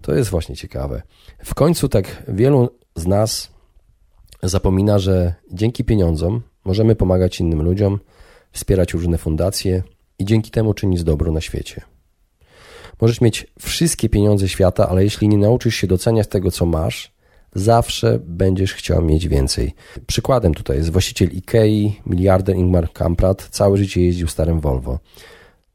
To 0.00 0.14
jest 0.14 0.30
właśnie 0.30 0.56
ciekawe. 0.56 1.02
W 1.44 1.54
końcu 1.54 1.88
tak 1.88 2.22
wielu 2.28 2.68
z 2.96 3.06
nas 3.06 3.50
zapomina, 4.42 4.98
że 4.98 5.34
dzięki 5.52 5.84
pieniądzom 5.84 6.42
możemy 6.64 6.96
pomagać 6.96 7.40
innym 7.40 7.62
ludziom, 7.62 7.98
wspierać 8.54 8.92
różne 8.92 9.18
fundacje 9.18 9.82
i 10.18 10.24
dzięki 10.24 10.50
temu 10.50 10.74
czynić 10.74 11.04
dobro 11.04 11.32
na 11.32 11.40
świecie. 11.40 11.80
Możesz 13.00 13.20
mieć 13.20 13.46
wszystkie 13.60 14.08
pieniądze 14.08 14.48
świata, 14.48 14.88
ale 14.88 15.04
jeśli 15.04 15.28
nie 15.28 15.38
nauczysz 15.38 15.74
się 15.74 15.86
doceniać 15.86 16.28
tego, 16.28 16.50
co 16.50 16.66
masz, 16.66 17.14
zawsze 17.54 18.18
będziesz 18.24 18.74
chciał 18.74 19.02
mieć 19.02 19.28
więcej. 19.28 19.74
Przykładem 20.06 20.54
tutaj 20.54 20.76
jest 20.76 20.90
właściciel 20.90 21.28
Ikei, 21.28 22.00
miliarder 22.06 22.56
Ingmar 22.56 22.92
Kamprad, 22.92 23.48
całe 23.50 23.76
życie 23.76 24.04
jeździł 24.04 24.28
starym 24.28 24.60
Volvo. 24.60 24.98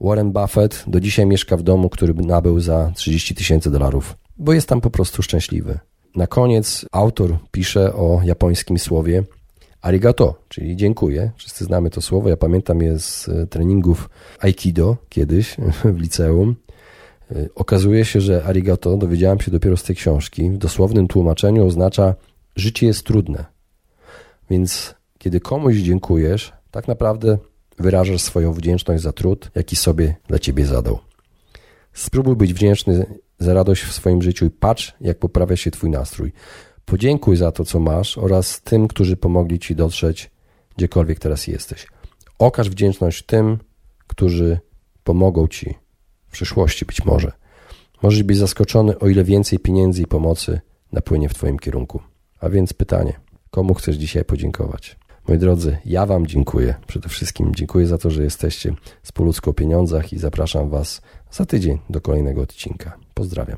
Warren 0.01 0.31
Buffett 0.31 0.83
do 0.87 0.99
dzisiaj 0.99 1.25
mieszka 1.25 1.57
w 1.57 1.61
domu, 1.63 1.89
który 1.89 2.13
nabył 2.13 2.59
za 2.59 2.91
30 2.95 3.35
tysięcy 3.35 3.71
dolarów, 3.71 4.15
bo 4.37 4.53
jest 4.53 4.69
tam 4.69 4.81
po 4.81 4.89
prostu 4.89 5.23
szczęśliwy. 5.23 5.79
Na 6.15 6.27
koniec 6.27 6.85
autor 6.91 7.37
pisze 7.51 7.93
o 7.93 8.21
japońskim 8.23 8.79
słowie 8.79 9.23
arigato, 9.81 10.35
czyli 10.49 10.75
dziękuję. 10.75 11.31
Wszyscy 11.35 11.65
znamy 11.65 11.89
to 11.89 12.01
słowo. 12.01 12.29
Ja 12.29 12.37
pamiętam 12.37 12.81
je 12.81 12.99
z 12.99 13.29
e, 13.29 13.47
treningów 13.47 14.09
aikido 14.39 14.97
kiedyś 15.09 15.55
w 15.95 15.99
liceum. 15.99 16.55
E, 17.31 17.49
okazuje 17.55 18.05
się, 18.05 18.21
że 18.21 18.43
arigato, 18.43 18.97
dowiedziałem 18.97 19.39
się 19.39 19.51
dopiero 19.51 19.77
z 19.77 19.83
tej 19.83 19.95
książki, 19.95 20.49
w 20.49 20.57
dosłownym 20.57 21.07
tłumaczeniu 21.07 21.65
oznacza 21.65 22.15
życie 22.55 22.87
jest 22.87 23.03
trudne. 23.03 23.45
Więc 24.49 24.95
kiedy 25.17 25.39
komuś 25.39 25.75
dziękujesz, 25.75 26.53
tak 26.71 26.87
naprawdę 26.87 27.37
wyrażasz 27.77 28.21
swoją 28.21 28.53
wdzięczność 28.53 29.03
za 29.03 29.11
trud, 29.13 29.51
jaki 29.55 29.75
sobie 29.75 30.15
dla 30.27 30.39
ciebie 30.39 30.65
zadał. 30.65 30.99
Spróbuj 31.93 32.35
być 32.35 32.53
wdzięczny 32.53 33.05
za 33.39 33.53
radość 33.53 33.83
w 33.83 33.93
swoim 33.93 34.21
życiu 34.21 34.45
i 34.45 34.49
patrz, 34.49 34.95
jak 35.01 35.19
poprawia 35.19 35.55
się 35.55 35.71
twój 35.71 35.89
nastrój. 35.89 36.31
Podziękuj 36.89 37.35
za 37.37 37.51
to, 37.51 37.65
co 37.65 37.79
masz 37.79 38.17
oraz 38.17 38.61
tym, 38.61 38.87
którzy 38.87 39.17
pomogli 39.17 39.59
ci 39.59 39.75
dotrzeć 39.75 40.31
gdziekolwiek 40.77 41.19
teraz 41.19 41.47
jesteś. 41.47 41.87
Okaż 42.39 42.69
wdzięczność 42.69 43.25
tym, 43.25 43.57
którzy 44.07 44.59
pomogą 45.03 45.47
ci 45.47 45.75
w 46.27 46.31
przyszłości 46.31 46.85
być 46.85 47.05
może. 47.05 47.31
Możesz 48.01 48.23
być 48.23 48.37
zaskoczony, 48.37 48.99
o 48.99 49.07
ile 49.07 49.23
więcej 49.23 49.59
pieniędzy 49.59 50.01
i 50.01 50.05
pomocy 50.05 50.61
napłynie 50.91 51.29
w 51.29 51.33
Twoim 51.33 51.59
kierunku. 51.59 51.99
A 52.39 52.49
więc 52.49 52.73
pytanie, 52.73 53.19
komu 53.51 53.73
chcesz 53.73 53.95
dzisiaj 53.95 54.25
podziękować? 54.25 54.97
Moi 55.27 55.37
drodzy, 55.37 55.77
ja 55.85 56.05
Wam 56.05 56.27
dziękuję. 56.27 56.75
Przede 56.87 57.09
wszystkim 57.09 57.55
dziękuję 57.55 57.87
za 57.87 57.97
to, 57.97 58.11
że 58.11 58.23
jesteście 58.23 58.73
z 59.03 59.11
Poludzko 59.11 59.51
o 59.51 59.53
Pieniądzach 59.53 60.13
i 60.13 60.19
zapraszam 60.19 60.69
Was 60.69 61.01
za 61.31 61.45
tydzień 61.45 61.79
do 61.89 62.01
kolejnego 62.01 62.41
odcinka. 62.41 62.97
Pozdrawiam. 63.13 63.57